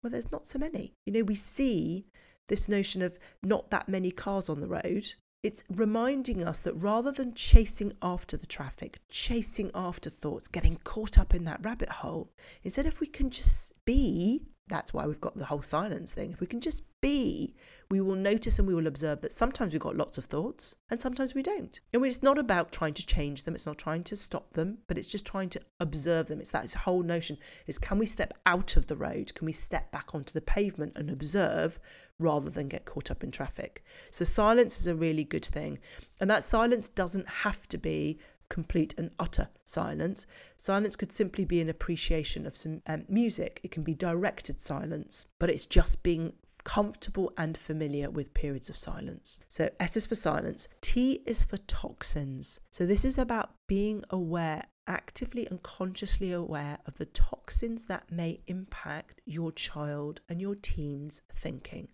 where 0.00 0.10
there's 0.10 0.32
not 0.32 0.46
so 0.46 0.58
many. 0.58 0.94
You 1.06 1.12
know, 1.12 1.22
we 1.22 1.34
see 1.34 2.06
this 2.48 2.68
notion 2.68 3.02
of 3.02 3.18
not 3.42 3.70
that 3.70 3.88
many 3.88 4.10
cars 4.10 4.48
on 4.48 4.60
the 4.60 4.68
road. 4.68 5.06
It's 5.42 5.64
reminding 5.70 6.44
us 6.44 6.60
that 6.60 6.74
rather 6.74 7.12
than 7.12 7.34
chasing 7.34 7.92
after 8.02 8.36
the 8.36 8.46
traffic, 8.46 8.98
chasing 9.08 9.70
after 9.74 10.10
thoughts, 10.10 10.48
getting 10.48 10.76
caught 10.84 11.18
up 11.18 11.34
in 11.34 11.44
that 11.44 11.64
rabbit 11.64 11.88
hole, 11.88 12.30
instead, 12.62 12.86
if 12.86 13.00
we 13.00 13.06
can 13.06 13.30
just 13.30 13.72
be 13.86 14.42
that's 14.70 14.94
why 14.94 15.04
we've 15.04 15.20
got 15.20 15.36
the 15.36 15.44
whole 15.44 15.62
silence 15.62 16.14
thing. 16.14 16.30
If 16.30 16.40
we 16.40 16.46
can 16.46 16.60
just 16.60 16.84
be, 17.00 17.54
we 17.90 18.00
will 18.00 18.14
notice 18.14 18.58
and 18.58 18.68
we 18.68 18.74
will 18.74 18.86
observe 18.86 19.20
that 19.20 19.32
sometimes 19.32 19.72
we've 19.72 19.82
got 19.82 19.96
lots 19.96 20.16
of 20.16 20.24
thoughts 20.24 20.76
and 20.90 21.00
sometimes 21.00 21.34
we 21.34 21.42
don't. 21.42 21.80
And 21.92 22.06
it's 22.06 22.22
not 22.22 22.38
about 22.38 22.70
trying 22.70 22.94
to 22.94 23.04
change 23.04 23.42
them, 23.42 23.54
it's 23.54 23.66
not 23.66 23.78
trying 23.78 24.04
to 24.04 24.16
stop 24.16 24.54
them, 24.54 24.78
but 24.86 24.96
it's 24.96 25.08
just 25.08 25.26
trying 25.26 25.48
to 25.50 25.60
observe 25.80 26.28
them. 26.28 26.40
It's 26.40 26.52
that 26.52 26.72
whole 26.72 27.02
notion 27.02 27.36
is 27.66 27.78
can 27.78 27.98
we 27.98 28.06
step 28.06 28.32
out 28.46 28.76
of 28.76 28.86
the 28.86 28.96
road? 28.96 29.34
Can 29.34 29.46
we 29.46 29.52
step 29.52 29.90
back 29.90 30.14
onto 30.14 30.32
the 30.32 30.40
pavement 30.40 30.92
and 30.96 31.10
observe 31.10 31.78
rather 32.18 32.48
than 32.48 32.68
get 32.68 32.84
caught 32.84 33.10
up 33.10 33.24
in 33.24 33.32
traffic? 33.32 33.84
So 34.10 34.24
silence 34.24 34.78
is 34.80 34.86
a 34.86 34.94
really 34.94 35.24
good 35.24 35.44
thing. 35.44 35.80
And 36.20 36.30
that 36.30 36.44
silence 36.44 36.88
doesn't 36.88 37.28
have 37.28 37.66
to 37.68 37.78
be 37.78 38.20
complete 38.50 38.94
and 38.98 39.10
utter 39.18 39.48
silence. 39.64 40.26
Silence 40.56 40.96
could 40.96 41.12
simply 41.12 41.46
be 41.46 41.60
an 41.60 41.70
appreciation 41.70 42.46
of 42.46 42.56
some 42.56 42.82
um, 42.86 43.04
music. 43.08 43.60
It 43.62 43.70
can 43.70 43.82
be 43.82 43.94
directed 43.94 44.60
silence, 44.60 45.26
but 45.38 45.48
it's 45.48 45.64
just 45.64 46.02
being 46.02 46.34
comfortable 46.64 47.32
and 47.38 47.56
familiar 47.56 48.10
with 48.10 48.34
periods 48.34 48.68
of 48.68 48.76
silence. 48.76 49.38
So 49.48 49.70
S 49.80 49.96
is 49.96 50.06
for 50.06 50.14
silence, 50.14 50.68
T 50.82 51.22
is 51.24 51.44
for 51.44 51.56
toxins. 51.56 52.60
So 52.70 52.84
this 52.84 53.04
is 53.06 53.16
about 53.16 53.54
being 53.66 54.04
aware 54.10 54.64
actively 54.86 55.46
and 55.46 55.62
consciously 55.62 56.32
aware 56.32 56.78
of 56.84 56.98
the 56.98 57.06
toxins 57.06 57.86
that 57.86 58.10
may 58.10 58.40
impact 58.48 59.22
your 59.24 59.52
child 59.52 60.20
and 60.28 60.40
your 60.40 60.56
teen's 60.56 61.22
thinking. 61.34 61.88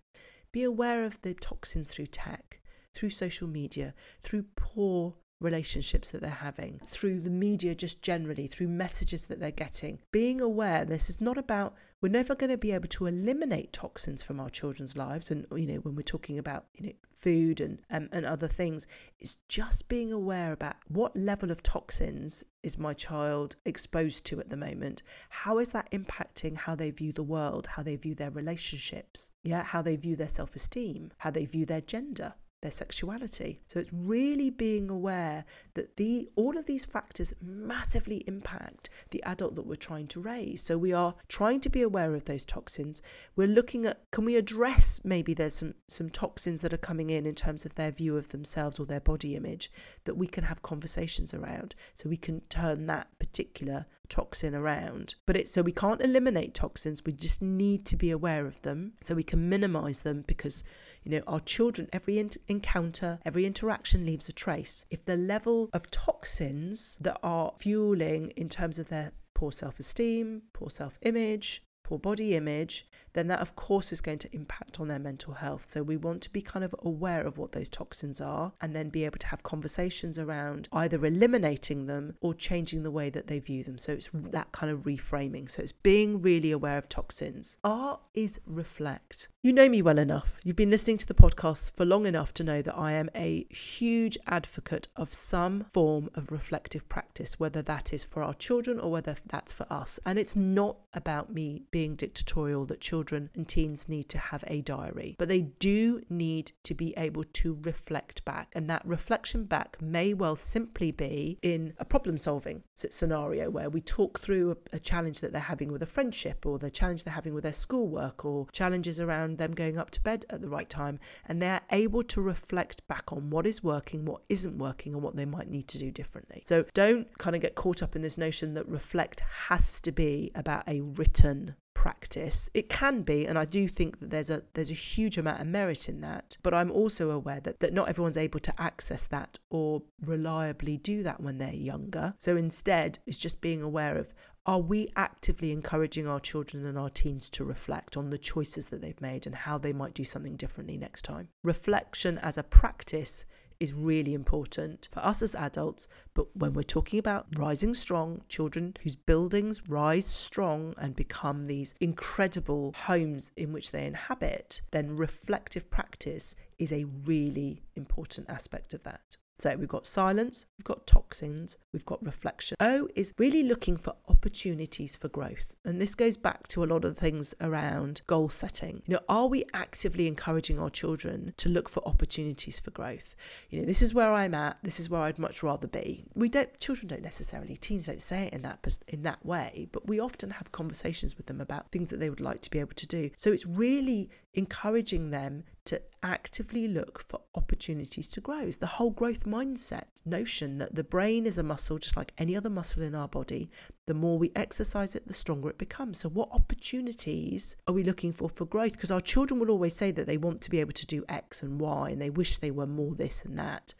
Be 0.51 0.63
aware 0.63 1.05
of 1.05 1.21
the 1.21 1.35
toxins 1.35 1.89
through 1.89 2.07
tech, 2.07 2.59
through 2.95 3.11
social 3.11 3.47
media, 3.47 3.93
through 4.21 4.45
poor 4.55 5.15
relationships 5.39 6.11
that 6.11 6.21
they're 6.21 6.29
having, 6.29 6.79
through 6.85 7.19
the 7.19 7.29
media 7.29 7.75
just 7.75 8.01
generally, 8.01 8.47
through 8.47 8.67
messages 8.67 9.27
that 9.27 9.39
they're 9.39 9.51
getting. 9.51 9.99
Being 10.11 10.41
aware 10.41 10.85
this 10.85 11.09
is 11.09 11.21
not 11.21 11.37
about 11.37 11.75
we're 11.99 12.09
never 12.09 12.35
going 12.35 12.51
to 12.51 12.57
be 12.57 12.73
able 12.73 12.87
to 12.87 13.07
eliminate 13.07 13.73
toxins 13.73 14.21
from 14.21 14.39
our 14.39 14.51
children's 14.51 14.95
lives 14.95 15.31
and 15.31 15.47
you 15.55 15.65
know 15.65 15.79
when 15.79 15.95
we're 15.95 16.03
talking 16.03 16.37
about 16.37 16.65
you 16.75 16.85
know 16.85 16.93
food 17.11 17.59
and 17.59 17.79
um, 17.89 18.07
and 18.11 18.23
other 18.25 18.47
things 18.47 18.85
it's 19.19 19.37
just 19.47 19.89
being 19.89 20.13
aware 20.13 20.51
about 20.51 20.75
what 20.89 21.15
level 21.17 21.49
of 21.49 21.63
toxins 21.63 22.43
is 22.61 22.77
my 22.77 22.93
child 22.93 23.55
exposed 23.65 24.25
to 24.25 24.39
at 24.39 24.49
the 24.49 24.57
moment 24.57 25.01
how 25.29 25.57
is 25.57 25.71
that 25.71 25.89
impacting 25.91 26.55
how 26.55 26.75
they 26.75 26.91
view 26.91 27.11
the 27.11 27.23
world 27.23 27.65
how 27.65 27.81
they 27.81 27.95
view 27.95 28.13
their 28.13 28.31
relationships 28.31 29.31
yeah 29.43 29.63
how 29.63 29.81
they 29.81 29.95
view 29.95 30.15
their 30.15 30.29
self-esteem 30.29 31.11
how 31.17 31.31
they 31.31 31.45
view 31.45 31.65
their 31.65 31.81
gender 31.81 32.33
their 32.67 32.71
sexuality. 32.71 33.61
So 33.65 33.79
it's 33.79 33.93
really 33.93 34.49
being 34.49 34.89
aware 34.89 35.45
that 35.75 35.95
the 35.95 36.29
all 36.35 36.57
of 36.57 36.65
these 36.65 36.83
factors 36.83 37.33
massively 37.41 38.25
impact 38.27 38.89
the 39.11 39.23
adult 39.23 39.55
that 39.55 39.65
we're 39.65 39.75
trying 39.75 40.07
to 40.07 40.19
raise. 40.19 40.61
So 40.61 40.77
we 40.77 40.91
are 40.91 41.15
trying 41.29 41.61
to 41.61 41.69
be 41.69 41.81
aware 41.81 42.13
of 42.13 42.25
those 42.25 42.43
toxins. 42.43 43.01
We're 43.37 43.47
looking 43.47 43.85
at 43.85 44.11
can 44.11 44.25
we 44.25 44.35
address 44.35 44.99
maybe 45.05 45.33
there's 45.33 45.53
some 45.53 45.75
some 45.87 46.09
toxins 46.09 46.59
that 46.61 46.73
are 46.73 46.77
coming 46.89 47.09
in 47.09 47.25
in 47.25 47.35
terms 47.35 47.65
of 47.65 47.75
their 47.75 47.91
view 47.91 48.17
of 48.17 48.29
themselves 48.29 48.79
or 48.79 48.85
their 48.85 48.99
body 48.99 49.37
image 49.37 49.71
that 50.03 50.17
we 50.17 50.27
can 50.27 50.43
have 50.43 50.61
conversations 50.61 51.33
around 51.33 51.73
so 51.93 52.09
we 52.09 52.17
can 52.17 52.41
turn 52.49 52.85
that 52.87 53.07
particular 53.17 53.85
toxin 54.09 54.55
around. 54.55 55.15
But 55.25 55.37
it's 55.37 55.51
so 55.51 55.61
we 55.61 55.71
can't 55.71 56.01
eliminate 56.01 56.53
toxins, 56.53 57.05
we 57.05 57.13
just 57.13 57.41
need 57.41 57.85
to 57.85 57.95
be 57.95 58.11
aware 58.11 58.45
of 58.45 58.61
them 58.61 58.93
so 58.99 59.15
we 59.15 59.23
can 59.23 59.47
minimize 59.47 60.03
them 60.03 60.25
because 60.27 60.63
you 61.07 61.17
know, 61.19 61.23
our 61.25 61.39
children, 61.39 61.87
every 61.93 62.19
in- 62.19 62.29
encounter, 62.49 63.17
every 63.23 63.45
interaction 63.45 64.05
leaves 64.05 64.27
a 64.27 64.33
trace. 64.33 64.85
If 64.91 65.05
the 65.05 65.15
level 65.15 65.69
of 65.71 65.89
toxins 65.89 66.97
that 66.99 67.17
are 67.23 67.53
fueling 67.57 68.31
in 68.31 68.49
terms 68.49 68.77
of 68.77 68.89
their 68.89 69.13
poor 69.33 69.53
self 69.53 69.79
esteem, 69.79 70.41
poor 70.51 70.69
self 70.69 70.99
image, 71.03 71.63
poor 71.85 71.97
body 71.97 72.35
image, 72.35 72.85
then 73.17 73.27
that 73.27 73.39
of 73.39 73.55
course 73.55 73.91
is 73.91 73.99
going 73.99 74.19
to 74.19 74.35
impact 74.35 74.79
on 74.79 74.87
their 74.87 74.99
mental 74.99 75.33
health. 75.33 75.69
So 75.69 75.81
we 75.81 75.97
want 75.97 76.21
to 76.23 76.29
be 76.31 76.41
kind 76.41 76.63
of 76.63 76.75
aware 76.79 77.25
of 77.25 77.37
what 77.37 77.51
those 77.51 77.69
toxins 77.69 78.21
are 78.21 78.53
and 78.61 78.75
then 78.75 78.89
be 78.89 79.05
able 79.05 79.17
to 79.17 79.27
have 79.27 79.43
conversations 79.43 80.19
around 80.19 80.67
either 80.71 81.03
eliminating 81.05 81.87
them 81.87 82.15
or 82.21 82.33
changing 82.33 82.83
the 82.83 82.91
way 82.91 83.09
that 83.09 83.27
they 83.27 83.39
view 83.39 83.63
them. 83.63 83.77
So 83.77 83.93
it's 83.93 84.09
that 84.13 84.51
kind 84.51 84.71
of 84.71 84.81
reframing. 84.81 85.49
So 85.49 85.63
it's 85.63 85.71
being 85.71 86.21
really 86.21 86.51
aware 86.51 86.77
of 86.77 86.87
toxins. 86.89 87.57
R 87.63 87.99
is 88.13 88.39
reflect. 88.45 89.29
You 89.41 89.53
know 89.53 89.69
me 89.69 89.81
well 89.81 89.97
enough. 89.97 90.37
You've 90.43 90.55
been 90.55 90.69
listening 90.69 90.97
to 90.97 91.07
the 91.07 91.13
podcast 91.13 91.71
for 91.71 91.85
long 91.85 92.05
enough 92.05 92.33
to 92.35 92.43
know 92.43 92.61
that 92.61 92.77
I 92.77 92.91
am 92.91 93.09
a 93.15 93.45
huge 93.49 94.17
advocate 94.27 94.87
of 94.95 95.13
some 95.13 95.63
form 95.63 96.09
of 96.15 96.31
reflective 96.31 96.87
practice, 96.89 97.39
whether 97.39 97.61
that 97.61 97.93
is 97.93 98.03
for 98.03 98.21
our 98.21 98.33
children 98.33 98.79
or 98.79 98.91
whether 98.91 99.15
that's 99.25 99.53
for 99.53 99.65
us. 99.71 99.99
And 100.05 100.19
it's 100.19 100.35
not 100.35 100.77
about 100.93 101.33
me 101.33 101.63
being 101.71 101.95
dictatorial 101.95 102.65
that 102.65 102.81
children 102.81 103.06
and 103.15 103.47
teens 103.47 103.87
need 103.87 104.09
to 104.09 104.17
have 104.17 104.43
a 104.47 104.61
diary, 104.61 105.15
but 105.17 105.29
they 105.29 105.41
do 105.41 106.01
need 106.09 106.51
to 106.63 106.73
be 106.73 106.93
able 106.97 107.23
to 107.23 107.57
reflect 107.63 108.25
back. 108.25 108.51
And 108.53 108.69
that 108.69 108.85
reflection 108.85 109.45
back 109.45 109.81
may 109.81 110.13
well 110.13 110.35
simply 110.35 110.91
be 110.91 111.37
in 111.41 111.73
a 111.77 111.85
problem 111.85 112.17
solving 112.17 112.63
scenario 112.75 113.49
where 113.49 113.69
we 113.69 113.81
talk 113.81 114.19
through 114.19 114.51
a, 114.51 114.75
a 114.75 114.79
challenge 114.79 115.21
that 115.21 115.31
they're 115.31 115.41
having 115.41 115.71
with 115.71 115.83
a 115.83 115.87
friendship 115.87 116.45
or 116.45 116.59
the 116.59 116.69
challenge 116.69 117.03
they're 117.03 117.13
having 117.13 117.33
with 117.33 117.43
their 117.43 117.53
schoolwork 117.53 118.25
or 118.25 118.47
challenges 118.51 118.99
around 118.99 119.37
them 119.37 119.53
going 119.53 119.77
up 119.77 119.91
to 119.91 120.01
bed 120.01 120.25
at 120.29 120.41
the 120.41 120.49
right 120.49 120.69
time, 120.69 120.99
and 121.27 121.41
they're 121.41 121.61
able 121.71 122.03
to 122.03 122.21
reflect 122.21 122.87
back 122.87 123.11
on 123.11 123.29
what 123.29 123.45
is 123.45 123.63
working, 123.63 124.05
what 124.05 124.21
isn't 124.29 124.57
working, 124.57 124.93
and 124.93 125.01
what 125.01 125.15
they 125.15 125.25
might 125.25 125.49
need 125.49 125.67
to 125.67 125.77
do 125.77 125.91
differently. 125.91 126.41
So 126.45 126.65
don't 126.73 127.07
kind 127.17 127.35
of 127.35 127.41
get 127.41 127.55
caught 127.55 127.83
up 127.83 127.95
in 127.95 128.01
this 128.01 128.17
notion 128.17 128.53
that 128.55 128.67
reflect 128.67 129.21
has 129.47 129.79
to 129.81 129.91
be 129.91 130.31
about 130.35 130.67
a 130.67 130.81
written 130.81 131.55
practice 131.87 132.49
it 132.53 132.67
can 132.67 133.01
be 133.01 133.25
and 133.25 133.39
i 133.39 133.45
do 133.45 133.65
think 133.65 133.97
that 134.01 134.09
there's 134.09 134.29
a 134.29 134.43
there's 134.55 134.71
a 134.71 134.73
huge 134.73 135.17
amount 135.17 135.39
of 135.39 135.47
merit 135.47 135.87
in 135.87 136.01
that 136.01 136.35
but 136.43 136.53
i'm 136.53 136.69
also 136.69 137.11
aware 137.11 137.39
that 137.39 137.61
that 137.61 137.71
not 137.71 137.87
everyone's 137.87 138.17
able 138.17 138.41
to 138.41 138.53
access 138.61 139.07
that 139.07 139.39
or 139.51 139.81
reliably 140.05 140.75
do 140.75 141.01
that 141.01 141.21
when 141.21 141.37
they're 141.37 141.53
younger 141.53 142.13
so 142.17 142.35
instead 142.35 142.99
it's 143.05 143.17
just 143.17 143.39
being 143.39 143.61
aware 143.61 143.97
of 143.97 144.13
are 144.45 144.59
we 144.59 144.91
actively 144.97 145.53
encouraging 145.53 146.07
our 146.07 146.19
children 146.19 146.65
and 146.65 146.77
our 146.77 146.89
teens 146.89 147.29
to 147.29 147.45
reflect 147.45 147.95
on 147.95 148.09
the 148.09 148.17
choices 148.17 148.69
that 148.69 148.81
they've 148.81 149.01
made 149.01 149.25
and 149.25 149.35
how 149.35 149.57
they 149.57 149.73
might 149.73 149.93
do 149.93 150.05
something 150.05 150.37
differently 150.37 150.77
next 150.77 151.01
time? 151.01 151.27
Reflection 151.43 152.17
as 152.19 152.37
a 152.37 152.43
practice 152.43 153.25
is 153.59 153.73
really 153.73 154.13
important 154.13 154.89
for 154.91 154.99
us 155.05 155.21
as 155.21 155.35
adults. 155.35 155.87
But 156.13 156.35
when 156.35 156.53
we're 156.53 156.63
talking 156.63 156.99
about 156.99 157.27
rising 157.37 157.73
strong, 157.73 158.21
children 158.27 158.75
whose 158.83 158.95
buildings 158.95 159.67
rise 159.67 160.05
strong 160.05 160.73
and 160.77 160.95
become 160.95 161.45
these 161.45 161.73
incredible 161.79 162.73
homes 162.75 163.31
in 163.35 163.51
which 163.53 163.71
they 163.71 163.85
inhabit, 163.85 164.61
then 164.71 164.95
reflective 164.95 165.69
practice 165.69 166.35
is 166.57 166.71
a 166.71 166.85
really 167.05 167.63
important 167.75 168.29
aspect 168.29 168.73
of 168.73 168.83
that. 168.83 169.17
So 169.39 169.55
we've 169.55 169.67
got 169.67 169.85
silence, 169.85 170.47
we've 170.57 170.65
got 170.65 170.87
toxins, 170.87 171.57
we've 171.71 171.85
got 171.85 172.03
reflection. 172.03 172.57
O 172.59 172.87
is 172.95 173.13
really 173.19 173.43
looking 173.43 173.77
for 173.77 173.93
opportunities 174.07 174.95
for 174.95 175.09
growth. 175.09 175.53
And 175.63 175.79
this 175.79 175.93
goes 175.93 176.17
back 176.17 176.47
to 176.49 176.63
a 176.63 176.65
lot 176.65 176.83
of 176.85 176.97
things 176.97 177.35
around 177.39 178.01
goal 178.07 178.29
setting. 178.29 178.81
You 178.87 178.95
know, 178.95 179.01
are 179.07 179.27
we 179.27 179.45
actively 179.53 180.07
encouraging 180.07 180.57
our 180.59 180.71
children 180.71 181.33
to 181.37 181.49
look 181.49 181.69
for 181.69 181.87
opportunities 181.87 182.59
for 182.59 182.71
growth? 182.71 183.15
You 183.51 183.59
know, 183.59 183.65
this 183.65 183.83
is 183.83 183.93
where 183.93 184.11
I'm 184.11 184.33
at, 184.33 184.57
this 184.63 184.79
is 184.79 184.89
where 184.89 185.01
I'd 185.01 185.19
much 185.19 185.43
rather 185.43 185.67
be. 185.67 186.05
We 186.15 186.29
don't 186.29 186.59
children 186.59 186.87
don't 186.87 187.03
necessarily 187.03 187.57
teens 187.57 187.85
don't 187.85 188.01
say 188.01 188.23
it 188.27 188.33
in 188.33 188.41
that 188.41 188.79
in 188.87 189.03
that 189.03 189.23
way, 189.23 189.67
but 189.71 189.87
we 189.87 189.99
often 189.99 190.31
have 190.31 190.51
conversations 190.51 191.15
with 191.15 191.27
them 191.27 191.41
about 191.41 191.71
things 191.71 191.91
that 191.91 191.99
they 191.99 192.09
would 192.09 192.21
like 192.21 192.41
to 192.41 192.49
be 192.49 192.59
able 192.59 192.73
to 192.73 192.87
do. 192.87 193.11
So 193.17 193.31
it's 193.31 193.45
really 193.45 194.09
encouraging 194.33 195.11
them 195.11 195.43
to 195.67 195.81
actively 196.01 196.67
look 196.67 196.99
for 196.99 197.19
opportunities 197.35 198.07
to 198.07 198.21
grow. 198.21 198.39
It's 198.39 198.55
the 198.55 198.65
whole 198.65 198.91
growth 198.91 199.25
mindset 199.25 199.87
notion 200.05 200.57
that 200.59 200.75
the 200.75 200.83
brain 200.83 201.25
is 201.25 201.37
a 201.37 201.43
muscle 201.43 201.77
just 201.77 201.97
like 201.97 202.13
any 202.17 202.35
other 202.35 202.49
muscle 202.49 202.83
in 202.83 202.95
our 202.95 203.07
body. 203.07 203.49
The 203.85 203.93
more 203.93 204.17
we 204.17 204.31
exercise 204.35 204.95
it, 204.95 205.07
the 205.07 205.13
stronger 205.13 205.49
it 205.49 205.57
becomes. 205.57 205.99
So, 205.99 206.09
what 206.09 206.29
opportunities 206.31 207.57
are 207.67 207.73
we 207.73 207.83
looking 207.83 208.13
for 208.13 208.29
for 208.29 208.45
growth? 208.45 208.73
Because 208.73 208.91
our 208.91 209.01
children 209.01 209.39
will 209.39 209.51
always 209.51 209.75
say 209.75 209.91
that 209.91 210.07
they 210.07 210.17
want 210.17 210.41
to 210.41 210.49
be 210.49 210.59
able 210.59 210.71
to 210.71 210.85
do 210.85 211.03
X 211.09 211.43
and 211.43 211.59
Y 211.59 211.89
and 211.89 212.01
they 212.01 212.09
wish 212.09 212.37
they 212.37 212.51
were 212.51 212.67
more 212.67 212.95
this 212.95 213.25
and 213.25 213.37
that. 213.37 213.73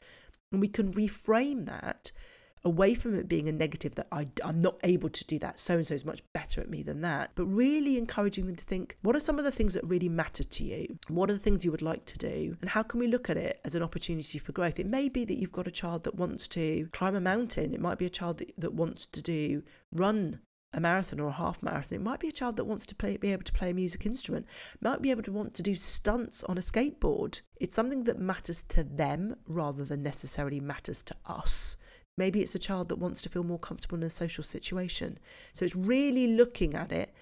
And 0.52 0.62
we 0.62 0.68
can 0.68 0.94
reframe 0.94 1.66
that 1.68 2.12
away 2.68 2.94
from 2.94 3.16
it 3.16 3.28
being 3.28 3.50
a 3.50 3.52
negative 3.52 3.96
that 3.96 4.08
I, 4.12 4.28
I'm 4.44 4.62
not 4.62 4.78
able 4.84 5.10
to 5.10 5.26
do 5.26 5.40
that. 5.40 5.60
So 5.60 5.76
and 5.76 5.88
so 5.88 5.96
is 5.96 6.06
much 6.06 6.22
better 6.34 6.62
at 6.62 6.70
me 6.70 6.84
than 6.84 7.02
that. 7.02 7.32
But 7.34 7.46
really 7.46 7.98
encouraging 7.98 8.46
them 8.46 8.56
to 8.56 8.66
think 8.66 8.98
what 9.02 9.16
are 9.16 9.22
some 9.22 9.40
of 9.40 9.46
the 9.46 9.52
things 9.52 9.74
that 9.74 9.84
really 9.86 10.10
matter 10.10 10.44
to 10.44 10.64
you? 10.64 10.98
What 11.08 11.30
are 11.30 11.34
the 11.34 11.40
things 11.40 11.64
you 11.64 11.72
would 11.72 11.82
like 11.82 12.06
to 12.06 12.18
do? 12.18 12.56
And 12.62 12.70
how 12.70 12.84
can 12.84 13.00
we 13.00 13.08
look 13.08 13.30
at 13.30 13.38
it 13.38 13.60
as 13.66 13.74
an 13.74 13.84
opportunity 13.84 14.38
for 14.38 14.52
growth? 14.52 14.80
It 14.80 14.86
may 14.86 15.10
be 15.10 15.26
that 15.26 15.40
you've 15.40 15.52
got 15.52 15.68
a 15.68 15.72
child 15.72 16.04
that 16.04 16.16
wants 16.16 16.48
to 16.50 16.88
climb 16.92 17.16
a 17.16 17.22
mountain, 17.22 17.74
it 17.74 17.82
might 17.82 17.98
be 17.98 18.06
a 18.06 18.10
child 18.10 18.38
that, 18.40 18.54
that 18.58 18.74
wants 18.74 19.06
to 19.08 19.22
do 19.22 19.64
run 19.92 20.40
a 20.74 20.80
marathon 20.80 21.20
or 21.20 21.30
a 21.30 21.34
half 21.34 21.64
marathon. 21.64 21.96
It 21.96 22.04
might 22.04 22.20
be 22.20 22.28
a 22.28 22.32
child 22.32 22.58
that 22.58 22.66
wants 22.66 22.86
to 22.88 22.96
play, 22.96 23.18
be 23.18 23.32
able 23.32 23.44
to 23.44 23.54
play 23.54 23.70
a 23.70 23.74
music 23.74 24.06
instrument. 24.06 24.46
Might 24.82 25.02
be 25.02 25.12
able 25.12 25.24
to 25.24 25.32
want 25.32 25.54
to 25.56 25.64
do 25.64 25.76
stunts 25.76 26.44
on 26.44 26.58
a 26.58 26.62
skateboard. 26.62 27.42
It's 27.56 27.76
something 27.76 28.04
that 28.04 28.20
matters 28.20 28.64
to 28.64 28.84
them 28.84 29.38
rather 29.48 29.86
than 29.86 30.04
necessarily 30.04 30.60
matters 30.60 31.04
to 31.04 31.16
us. 31.26 31.78
Maybe 32.18 32.42
it's 32.42 32.56
a 32.56 32.60
child 32.60 32.90
that 32.90 32.98
wants 32.98 33.22
to 33.22 33.30
feel 33.30 33.44
more 33.44 33.60
comfortable 33.60 33.98
in 33.98 34.04
a 34.04 34.10
social 34.10 34.44
situation. 34.44 35.20
So 35.54 35.66
it's 35.66 35.76
really 35.76 36.28
looking 36.36 36.74
at 36.74 36.92
it 36.92 37.14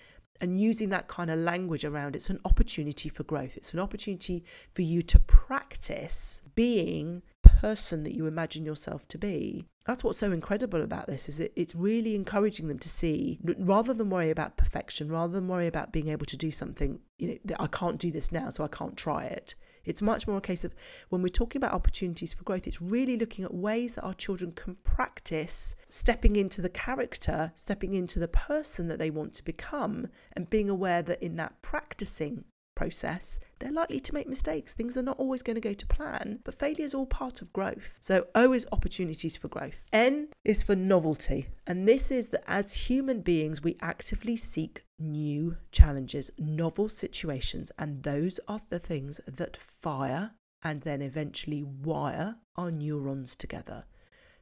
and 0.41 0.60
using 0.60 0.89
that 0.89 1.08
kind 1.08 1.31
of 1.31 1.39
language 1.39 1.86
around 1.86 2.15
it's 2.15 2.29
an 2.29 2.39
opportunity 2.45 3.10
for 3.10 3.23
growth. 3.23 3.58
It's 3.58 3.73
an 3.73 3.79
opportunity 3.79 4.43
for 4.73 4.81
you 4.81 5.01
to 5.03 5.19
practice 5.19 6.41
being 6.55 7.21
the 7.43 7.49
person 7.49 8.03
that 8.03 8.15
you 8.15 8.27
imagine 8.27 8.65
yourself 8.65 9.08
to 9.10 9.17
be. 9.17 9.65
That's 9.86 10.03
what's 10.03 10.17
so 10.17 10.31
incredible 10.31 10.81
about 10.81 11.08
this 11.08 11.29
is 11.29 11.39
it, 11.39 11.53
it's 11.55 11.75
really 11.75 12.15
encouraging 12.15 12.67
them 12.67 12.79
to 12.79 12.89
see 12.89 13.39
rather 13.60 13.93
than 13.93 14.10
worry 14.10 14.31
about 14.31 14.58
perfection, 14.58 15.12
rather 15.12 15.34
than 15.34 15.47
worry 15.47 15.67
about 15.67 15.91
being 15.91 16.10
able 16.10 16.25
to 16.25 16.38
do 16.38 16.51
something, 16.51 16.99
you 17.17 17.39
know, 17.45 17.55
I 17.60 17.67
can't 17.67 17.99
do 17.99 18.12
this 18.12 18.31
now, 18.31 18.49
so 18.49 18.63
I 18.63 18.67
can't 18.67 18.97
try 18.97 19.25
it. 19.25 19.55
It's 19.85 20.01
much 20.01 20.27
more 20.27 20.37
a 20.37 20.41
case 20.41 20.63
of 20.63 20.73
when 21.09 21.21
we're 21.21 21.29
talking 21.29 21.59
about 21.59 21.73
opportunities 21.73 22.33
for 22.33 22.43
growth, 22.43 22.67
it's 22.67 22.81
really 22.81 23.17
looking 23.17 23.45
at 23.45 23.53
ways 23.53 23.95
that 23.95 24.03
our 24.03 24.13
children 24.13 24.51
can 24.51 24.75
practice 24.83 25.75
stepping 25.89 26.35
into 26.35 26.61
the 26.61 26.69
character, 26.69 27.51
stepping 27.55 27.93
into 27.93 28.19
the 28.19 28.27
person 28.27 28.87
that 28.87 28.99
they 28.99 29.09
want 29.09 29.33
to 29.35 29.45
become, 29.45 30.07
and 30.33 30.49
being 30.49 30.69
aware 30.69 31.01
that 31.01 31.21
in 31.21 31.35
that 31.35 31.61
practicing 31.61 32.45
process, 32.75 33.39
they're 33.59 33.71
likely 33.71 33.99
to 34.01 34.13
make 34.13 34.27
mistakes. 34.27 34.73
Things 34.73 34.97
are 34.97 35.03
not 35.03 35.17
always 35.17 35.41
going 35.41 35.55
to 35.55 35.61
go 35.61 35.73
to 35.73 35.88
plan, 35.88 36.39
but 36.43 36.53
failure 36.53 36.83
is 36.83 36.93
all 36.93 37.05
part 37.05 37.41
of 37.41 37.53
growth. 37.53 37.97
So, 38.01 38.27
O 38.35 38.53
is 38.53 38.67
opportunities 38.71 39.38
for 39.38 39.47
growth. 39.47 39.88
N 39.93 40.27
is 40.43 40.61
for 40.61 40.75
novelty. 40.75 41.47
And 41.65 41.88
this 41.88 42.11
is 42.11 42.27
that 42.29 42.43
as 42.47 42.73
human 42.73 43.21
beings, 43.21 43.63
we 43.63 43.77
actively 43.81 44.35
seek 44.35 44.83
new 44.99 45.57
challenges, 45.71 46.31
novel 46.38 46.89
situations, 46.89 47.71
and 47.79 48.03
those 48.03 48.39
are 48.47 48.61
the 48.69 48.79
things 48.79 49.19
that 49.25 49.57
fire 49.57 50.31
and 50.61 50.81
then 50.81 51.01
eventually 51.01 51.63
wire 51.63 52.35
our 52.55 52.71
neurons 52.71 53.35
together. 53.35 53.85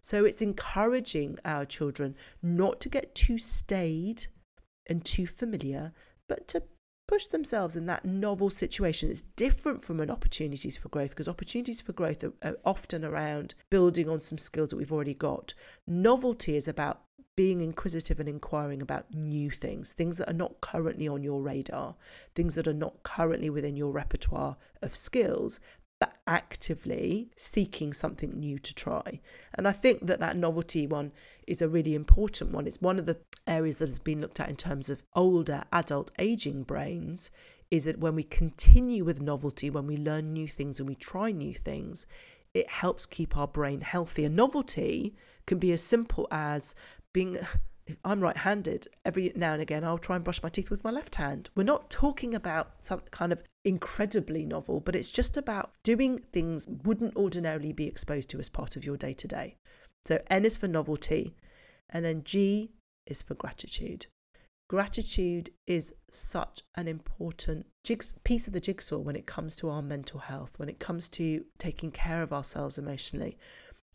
So, 0.02 0.26
it's 0.26 0.42
encouraging 0.42 1.38
our 1.46 1.66
children 1.66 2.16
not 2.42 2.82
to 2.82 2.90
get 2.90 3.16
too 3.16 3.38
staid 3.38 4.28
and 4.88 5.06
too 5.06 5.26
familiar, 5.28 5.94
but 6.28 6.48
to 6.50 6.64
push 7.14 7.28
themselves 7.28 7.76
in 7.76 7.86
that 7.86 8.04
novel 8.04 8.50
situation. 8.50 9.08
It's 9.08 9.22
different 9.22 9.84
from 9.84 10.00
an 10.00 10.10
opportunities 10.10 10.78
for 10.78 10.90
growth 10.90 11.12
because 11.12 11.28
opportunities 11.28 11.80
for 11.80 11.94
growth 11.94 12.24
are, 12.24 12.34
are, 12.42 12.58
often 12.66 13.06
around 13.06 13.54
building 13.70 14.10
on 14.10 14.20
some 14.20 14.40
skills 14.40 14.72
that 14.72 14.78
we've 14.78 14.92
already 14.92 15.14
got. 15.14 15.54
Novelty 15.86 16.56
is 16.56 16.68
about 16.68 17.02
being 17.36 17.62
inquisitive 17.62 18.20
and 18.20 18.28
inquiring 18.28 18.82
about 18.82 19.14
new 19.14 19.52
things, 19.52 19.94
things 19.94 20.18
that 20.18 20.28
are 20.28 20.34
not 20.34 20.60
currently 20.62 21.08
on 21.08 21.22
your 21.22 21.40
radar, 21.40 21.94
things 22.34 22.56
that 22.56 22.68
are 22.68 22.74
not 22.74 23.04
currently 23.04 23.52
within 23.52 23.76
your 23.76 23.92
repertoire 23.92 24.58
of 24.82 24.96
skills, 24.96 25.60
but 26.00 26.16
actively 26.26 27.30
seeking 27.36 27.94
something 27.94 28.32
new 28.40 28.58
to 28.58 28.74
try. 28.74 29.22
And 29.54 29.68
I 29.68 29.72
think 29.72 30.08
that 30.08 30.20
that 30.20 30.36
novelty 30.36 30.88
one 30.88 31.12
is 31.46 31.62
a 31.62 31.70
really 31.70 31.94
important 31.94 32.52
one. 32.52 32.66
It's 32.66 32.82
one 32.82 32.98
of 32.98 33.06
the 33.06 33.20
areas 33.48 33.78
that 33.80 33.90
has 33.90 34.00
been 34.00 34.22
looked 34.22 34.40
at 34.40 34.50
in 34.50 34.56
terms 34.56 34.90
of 34.90 35.04
older 35.16 35.64
adult 35.72 36.12
aging 36.20 36.64
brains 36.64 37.32
is 37.72 37.86
that 37.86 38.00
when 38.00 38.16
we 38.16 38.24
continue 38.24 39.04
with 39.04 39.22
novelty, 39.22 39.70
when 39.70 39.88
we 39.88 39.98
learn 39.98 40.32
new 40.32 40.48
things 40.48 40.80
and 40.80 40.88
we 40.88 40.96
try 40.96 41.32
new 41.32 41.54
things, 41.54 42.06
it 42.54 42.70
helps 42.70 43.06
keep 43.06 43.36
our 43.36 43.48
brain 43.48 43.82
healthy. 43.82 44.26
And 44.26 44.36
novelty 44.36 45.16
can 45.48 45.58
be 45.58 45.72
as 45.72 45.82
simple 45.82 46.28
as 46.32 46.76
being 47.14 47.38
if 47.86 47.98
I'm 48.06 48.22
right 48.22 48.38
handed, 48.38 48.88
every 49.04 49.34
now 49.36 49.54
and 49.54 49.62
again 49.62 49.84
I'll 49.84 49.98
try 49.98 50.16
and 50.16 50.24
brush 50.24 50.42
my 50.42 50.50
teeth 50.50 50.70
with 50.70 50.84
my 50.84 50.92
left 50.92 51.16
hand. 51.16 51.50
We're 51.56 51.64
not 51.64 51.90
talking 51.90 52.34
about 52.36 52.72
some 52.80 53.02
kind 53.12 53.34
of 53.34 53.44
incredibly 53.66 54.46
novel, 54.46 54.80
but 54.80 54.96
it's 54.96 55.12
just 55.12 55.36
about 55.36 55.72
doing 55.84 56.18
things 56.18 56.68
wouldn't 56.84 57.16
ordinarily 57.18 57.74
be 57.74 57.88
exposed 57.88 58.30
to 58.30 58.40
as 58.40 58.50
part 58.50 58.76
of 58.76 58.86
your 58.86 58.98
day 58.98 59.14
to 59.14 59.28
day. 59.28 59.58
So 60.06 60.22
N 60.30 60.46
is 60.46 60.56
for 60.58 60.68
novelty, 60.68 61.36
and 61.90 62.06
then 62.06 62.24
G 62.24 62.72
is 63.06 63.22
for 63.22 63.36
gratitude. 63.36 64.08
Gratitude 64.70 65.50
is 65.68 65.94
such 66.10 66.62
an 66.76 66.88
important 66.88 67.66
piece 68.24 68.48
of 68.48 68.54
the 68.54 68.60
jigsaw 68.60 68.98
when 68.98 69.16
it 69.16 69.26
comes 69.26 69.56
to 69.58 69.70
our 69.70 69.82
mental 69.82 70.20
health, 70.20 70.58
when 70.58 70.70
it 70.70 70.80
comes 70.80 71.08
to 71.10 71.46
taking 71.58 71.92
care 71.92 72.24
of 72.24 72.34
ourselves 72.34 72.78
emotionally. 72.78 73.38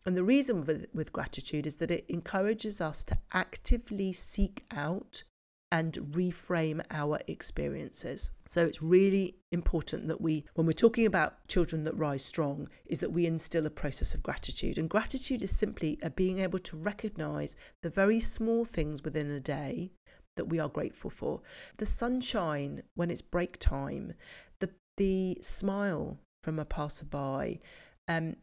And 0.05 0.17
the 0.17 0.23
reason 0.25 0.65
with, 0.65 0.87
with 0.95 1.13
gratitude 1.13 1.67
is 1.67 1.77
that 1.77 1.91
it 1.91 2.05
encourages 2.09 2.81
us 2.81 3.03
to 3.05 3.19
actively 3.33 4.13
seek 4.13 4.65
out 4.71 5.25
and 5.71 5.95
reframe 6.13 6.83
our 6.91 7.19
experiences. 7.27 8.31
So 8.47 8.65
it's 8.65 8.83
really 8.83 9.37
important 9.53 10.09
that 10.09 10.21
we, 10.21 10.45
when 10.55 10.67
we're 10.67 10.73
talking 10.73 11.07
about 11.07 11.47
children 11.49 11.85
that 11.85 11.97
rise 11.97 12.25
strong, 12.25 12.69
is 12.87 13.01
that 13.01 13.13
we 13.13 13.27
instill 13.27 13.67
a 13.67 13.71
process 13.71 14.15
of 14.15 14.23
gratitude. 14.23 14.79
And 14.79 14.89
gratitude 14.89 15.43
is 15.43 15.55
simply 15.55 15.99
a 16.03 16.11
being 16.11 16.39
able 16.39 16.59
to 16.61 16.77
recognize 16.77 17.57
the 17.83 17.91
very 17.91 18.21
small 18.21 18.65
things 18.65 19.03
within 19.03 19.31
a 19.31 19.41
day 19.41 19.91
that 20.37 20.47
we 20.47 20.59
are 20.59 20.69
grateful 20.69 21.11
for. 21.11 21.43
The 21.77 21.87
sunshine 21.87 22.83
when 22.95 23.11
it's 23.11 23.23
break 23.23 23.59
time, 23.59 24.15
the 24.61 24.71
the 24.97 25.39
smile 25.43 26.19
from 26.43 26.59
a 26.59 26.65
passerby, 26.65 27.61
um, 28.09 28.37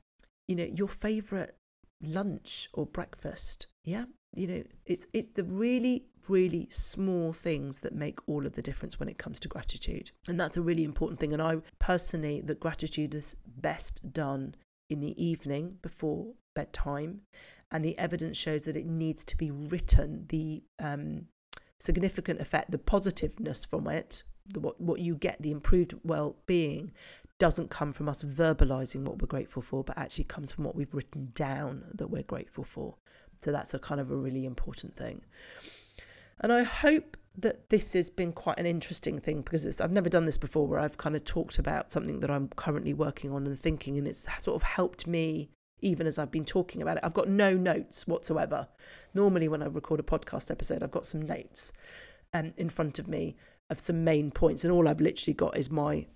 you 0.48 0.56
know, 0.56 0.70
your 0.76 0.90
favorite 0.90 1.56
lunch 2.02 2.70
or 2.74 2.86
breakfast. 2.86 3.68
Yeah. 3.84 4.06
You 4.36 4.48
know, 4.48 4.64
it's 4.86 5.08
it's 5.14 5.30
the 5.30 5.44
really, 5.44 6.06
really 6.28 6.68
small 6.70 7.34
things 7.34 7.80
that 7.80 7.96
make 7.96 8.20
all 8.28 8.46
of 8.46 8.54
the 8.54 8.62
difference 8.62 9.00
when 9.00 9.10
it 9.10 9.18
comes 9.18 9.40
to 9.42 9.48
gratitude. 9.48 10.12
And 10.28 10.40
that's 10.40 10.58
a 10.58 10.62
really 10.62 10.84
important 10.84 11.20
thing. 11.20 11.34
And 11.34 11.42
I 11.42 11.58
personally 11.80 12.42
that 12.42 12.60
gratitude 12.60 13.16
is 13.16 13.36
best 13.58 14.02
done 14.14 14.56
in 14.90 15.00
the 15.00 15.24
evening 15.24 15.78
before 15.82 16.28
bedtime. 16.54 17.22
And 17.72 17.84
the 17.84 17.98
evidence 17.98 18.38
shows 18.38 18.66
that 18.66 18.76
it 18.76 18.86
needs 18.86 19.24
to 19.26 19.38
be 19.38 19.52
written. 19.52 20.26
The 20.30 20.64
um, 20.80 21.26
significant 21.80 22.40
effect, 22.40 22.72
the 22.72 22.78
positiveness 22.78 23.66
from 23.66 23.88
it, 23.88 24.24
the, 24.54 24.60
what, 24.60 24.80
what 24.80 25.00
you 25.00 25.16
get, 25.16 25.42
the 25.42 25.52
improved 25.52 25.94
well 26.04 26.36
being, 26.46 26.92
doesn't 27.38 27.70
come 27.70 27.92
from 27.92 28.08
us 28.08 28.24
verbalizing 28.24 29.04
what 29.04 29.22
we're 29.22 29.28
grateful 29.28 29.62
for, 29.62 29.84
but 29.84 29.98
actually 29.98 30.24
comes 30.24 30.52
from 30.52 30.64
what 30.64 30.76
we've 30.76 30.94
written 30.94 31.32
down 31.34 31.84
that 31.96 32.08
we're 32.08 32.24
grateful 32.24 32.64
for. 32.64 32.96
So 33.46 33.52
that's 33.52 33.76
a 33.76 33.80
kind 33.80 34.02
of 34.02 34.10
a 34.10 34.16
really 34.16 34.44
important 34.44 34.96
thing. 34.96 35.22
And 36.42 36.52
I 36.52 36.64
hope 36.64 37.16
that 37.38 37.70
this 37.70 37.94
has 37.94 38.10
been 38.10 38.34
quite 38.34 38.58
an 38.58 38.66
interesting 38.66 39.20
thing 39.20 39.44
because 39.44 39.80
I've 39.80 39.92
never 39.92 40.10
done 40.10 40.26
this 40.26 40.40
before 40.40 40.66
where 40.66 40.80
I've 40.80 40.98
kind 40.98 41.16
of 41.16 41.24
talked 41.26 41.60
about 41.60 41.92
something 41.92 42.22
that 42.22 42.32
I'm 42.32 42.48
currently 42.56 42.96
working 42.96 43.32
on 43.32 43.46
and 43.46 43.60
thinking, 43.60 44.00
and 44.00 44.08
it's 44.08 44.28
sort 44.40 44.56
of 44.56 44.64
helped 44.64 45.06
me 45.06 45.52
even 45.82 46.08
as 46.08 46.18
I've 46.18 46.32
been 46.32 46.44
talking 46.44 46.82
about 46.82 46.98
it. 46.98 47.04
I've 47.04 47.14
got 47.14 47.30
no 47.30 47.54
notes 47.56 48.08
whatsoever. 48.08 48.68
Normally, 49.14 49.48
when 49.48 49.62
I 49.62 49.68
record 49.68 50.00
a 50.00 50.04
podcast 50.04 50.50
episode, 50.50 50.82
I've 50.82 50.90
got 50.90 51.06
some 51.06 51.22
notes 51.22 51.72
um, 52.34 52.52
in 52.58 52.70
front 52.70 52.98
of 52.98 53.08
me 53.08 53.36
of 53.70 53.80
some 53.80 54.04
main 54.04 54.32
points, 54.32 54.64
and 54.64 54.74
all 54.74 54.88
I've 54.88 55.02
literally 55.02 55.36
got 55.36 55.56
is 55.56 55.70
my 55.70 56.08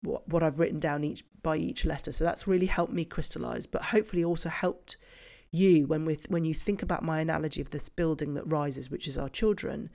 what, 0.00 0.26
what 0.26 0.42
I've 0.42 0.58
written 0.58 0.80
down 0.80 1.04
each 1.04 1.22
by 1.42 1.58
each 1.58 1.84
letter. 1.84 2.12
So 2.12 2.24
that's 2.24 2.46
really 2.46 2.66
helped 2.66 2.94
me 2.94 3.04
crystallize, 3.04 3.66
but 3.66 3.82
hopefully 3.82 4.24
also 4.24 4.48
helped 4.48 4.96
you 5.52 5.86
when 5.86 6.04
we 6.04 6.18
when 6.28 6.44
you 6.44 6.54
think 6.54 6.82
about 6.82 7.04
my 7.04 7.20
analogy 7.20 7.60
of 7.60 7.70
this 7.70 7.88
building 7.88 8.34
that 8.34 8.50
rises, 8.50 8.90
which 8.90 9.06
is 9.06 9.16
our 9.16 9.28
children, 9.28 9.90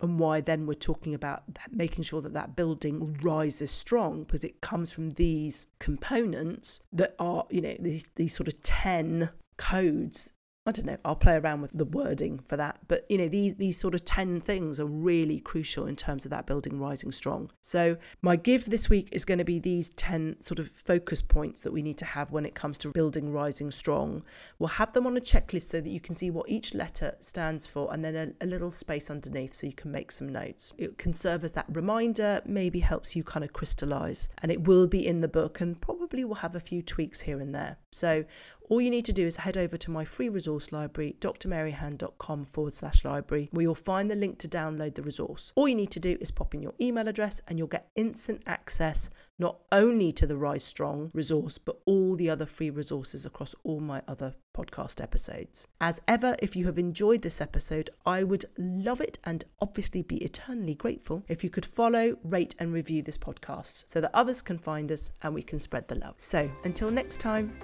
and 0.00 0.18
why 0.18 0.40
then 0.40 0.66
we're 0.66 0.74
talking 0.74 1.14
about 1.14 1.42
that, 1.54 1.72
making 1.72 2.04
sure 2.04 2.20
that 2.20 2.34
that 2.34 2.54
building 2.54 3.18
rises 3.22 3.70
strong 3.70 4.22
because 4.22 4.44
it 4.44 4.60
comes 4.60 4.92
from 4.92 5.10
these 5.10 5.66
components 5.78 6.80
that 6.92 7.14
are 7.18 7.46
you 7.50 7.60
know 7.60 7.74
these 7.80 8.06
these 8.14 8.34
sort 8.34 8.48
of 8.48 8.62
10 8.62 9.30
codes 9.56 10.32
I 10.68 10.70
don't 10.70 10.84
know, 10.84 10.98
I'll 11.02 11.16
play 11.16 11.36
around 11.36 11.62
with 11.62 11.72
the 11.72 11.86
wording 11.86 12.40
for 12.46 12.58
that. 12.58 12.78
But 12.88 13.06
you 13.08 13.16
know, 13.16 13.26
these 13.26 13.54
these 13.54 13.78
sort 13.78 13.94
of 13.94 14.04
10 14.04 14.42
things 14.42 14.78
are 14.78 14.84
really 14.84 15.40
crucial 15.40 15.86
in 15.86 15.96
terms 15.96 16.26
of 16.26 16.30
that 16.30 16.44
building 16.44 16.78
rising 16.78 17.10
strong. 17.10 17.50
So 17.62 17.96
my 18.20 18.36
give 18.36 18.66
this 18.66 18.90
week 18.90 19.08
is 19.10 19.24
going 19.24 19.38
to 19.38 19.46
be 19.46 19.58
these 19.58 19.88
10 19.90 20.36
sort 20.40 20.58
of 20.58 20.70
focus 20.70 21.22
points 21.22 21.62
that 21.62 21.72
we 21.72 21.80
need 21.80 21.96
to 21.96 22.04
have 22.04 22.32
when 22.32 22.44
it 22.44 22.54
comes 22.54 22.76
to 22.78 22.90
building 22.90 23.32
rising 23.32 23.70
strong. 23.70 24.22
We'll 24.58 24.68
have 24.68 24.92
them 24.92 25.06
on 25.06 25.16
a 25.16 25.22
checklist 25.22 25.70
so 25.70 25.80
that 25.80 25.88
you 25.88 26.00
can 26.00 26.14
see 26.14 26.30
what 26.30 26.50
each 26.50 26.74
letter 26.74 27.16
stands 27.20 27.66
for 27.66 27.90
and 27.90 28.04
then 28.04 28.14
a, 28.14 28.44
a 28.44 28.46
little 28.46 28.70
space 28.70 29.08
underneath 29.08 29.54
so 29.54 29.66
you 29.66 29.72
can 29.72 29.90
make 29.90 30.12
some 30.12 30.28
notes. 30.28 30.74
It 30.76 30.98
can 30.98 31.14
serve 31.14 31.44
as 31.44 31.52
that 31.52 31.64
reminder, 31.72 32.42
maybe 32.44 32.78
helps 32.78 33.16
you 33.16 33.24
kind 33.24 33.42
of 33.42 33.54
crystallize. 33.54 34.28
And 34.42 34.52
it 34.52 34.64
will 34.64 34.86
be 34.86 35.06
in 35.06 35.22
the 35.22 35.28
book 35.28 35.62
and 35.62 35.80
probably 35.80 36.24
we'll 36.24 36.34
have 36.34 36.56
a 36.56 36.60
few 36.60 36.82
tweaks 36.82 37.22
here 37.22 37.40
and 37.40 37.54
there. 37.54 37.78
So 37.90 38.26
all 38.68 38.80
you 38.80 38.90
need 38.90 39.04
to 39.06 39.12
do 39.12 39.26
is 39.26 39.36
head 39.36 39.56
over 39.56 39.76
to 39.76 39.90
my 39.90 40.04
free 40.04 40.28
resource 40.28 40.72
library, 40.72 41.16
drmaryhan.com 41.20 42.44
forward 42.44 42.72
slash 42.72 43.04
library, 43.04 43.48
where 43.52 43.62
you'll 43.62 43.74
find 43.74 44.10
the 44.10 44.16
link 44.16 44.38
to 44.38 44.48
download 44.48 44.94
the 44.94 45.02
resource. 45.02 45.52
All 45.54 45.68
you 45.68 45.74
need 45.74 45.90
to 45.92 46.00
do 46.00 46.16
is 46.20 46.30
pop 46.30 46.54
in 46.54 46.62
your 46.62 46.74
email 46.80 47.08
address 47.08 47.40
and 47.48 47.58
you'll 47.58 47.68
get 47.68 47.90
instant 47.96 48.42
access 48.46 49.10
not 49.38 49.58
only 49.70 50.10
to 50.12 50.26
the 50.26 50.36
Rise 50.36 50.64
Strong 50.64 51.10
resource, 51.14 51.58
but 51.58 51.78
all 51.86 52.16
the 52.16 52.28
other 52.28 52.46
free 52.46 52.70
resources 52.70 53.24
across 53.24 53.54
all 53.62 53.80
my 53.80 54.02
other 54.08 54.34
podcast 54.56 55.00
episodes. 55.00 55.68
As 55.80 56.00
ever, 56.08 56.34
if 56.40 56.56
you 56.56 56.66
have 56.66 56.78
enjoyed 56.78 57.22
this 57.22 57.40
episode, 57.40 57.90
I 58.04 58.24
would 58.24 58.44
love 58.58 59.00
it 59.00 59.18
and 59.24 59.44
obviously 59.60 60.02
be 60.02 60.16
eternally 60.18 60.74
grateful 60.74 61.22
if 61.28 61.44
you 61.44 61.50
could 61.50 61.64
follow, 61.66 62.16
rate, 62.24 62.56
and 62.58 62.72
review 62.72 63.02
this 63.02 63.18
podcast 63.18 63.84
so 63.86 64.00
that 64.00 64.10
others 64.14 64.42
can 64.42 64.58
find 64.58 64.90
us 64.90 65.12
and 65.22 65.32
we 65.32 65.42
can 65.42 65.60
spread 65.60 65.86
the 65.86 65.96
love. 65.96 66.14
So 66.16 66.50
until 66.64 66.90
next 66.90 67.20
time. 67.20 67.56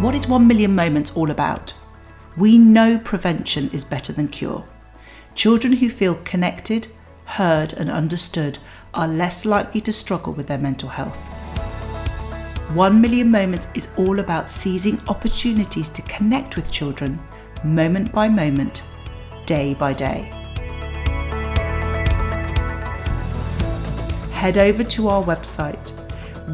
What 0.00 0.14
is 0.14 0.26
1 0.26 0.46
Million 0.46 0.74
Moments 0.74 1.14
all 1.14 1.30
about? 1.30 1.74
We 2.34 2.56
know 2.56 2.98
prevention 2.98 3.68
is 3.70 3.84
better 3.84 4.14
than 4.14 4.28
cure. 4.28 4.64
Children 5.34 5.74
who 5.74 5.90
feel 5.90 6.14
connected, 6.24 6.86
heard, 7.26 7.74
and 7.74 7.90
understood 7.90 8.58
are 8.94 9.06
less 9.06 9.44
likely 9.44 9.82
to 9.82 9.92
struggle 9.92 10.32
with 10.32 10.46
their 10.46 10.56
mental 10.56 10.88
health. 10.88 11.18
1 12.72 12.98
Million 12.98 13.30
Moments 13.30 13.68
is 13.74 13.92
all 13.98 14.20
about 14.20 14.48
seizing 14.48 14.98
opportunities 15.06 15.90
to 15.90 16.00
connect 16.02 16.56
with 16.56 16.72
children 16.72 17.20
moment 17.62 18.10
by 18.10 18.26
moment 18.26 18.82
day 19.44 19.74
by 19.74 19.92
day. 19.92 20.30
Head 24.32 24.56
over 24.56 24.82
to 24.82 25.08
our 25.08 25.22
website, 25.22 25.92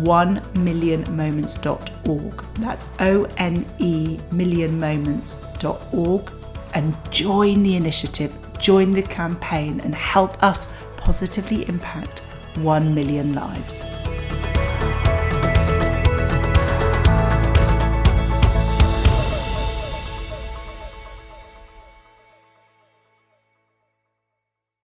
1millionmoments.org. 0.05 2.45
That's 2.55 2.87
O 3.01 3.25
N 3.37 3.67
E 3.79 4.19
millionmoments.org 4.31 6.33
and 6.75 6.97
join 7.11 7.63
the 7.63 7.77
initiative, 7.77 8.35
join 8.59 8.93
the 8.93 9.03
campaign, 9.03 9.81
and 9.81 9.95
help 9.95 10.43
us 10.43 10.71
positively 10.97 11.69
impact 11.69 12.23
1 12.57 12.95
million 12.95 13.35
lives. 13.35 13.85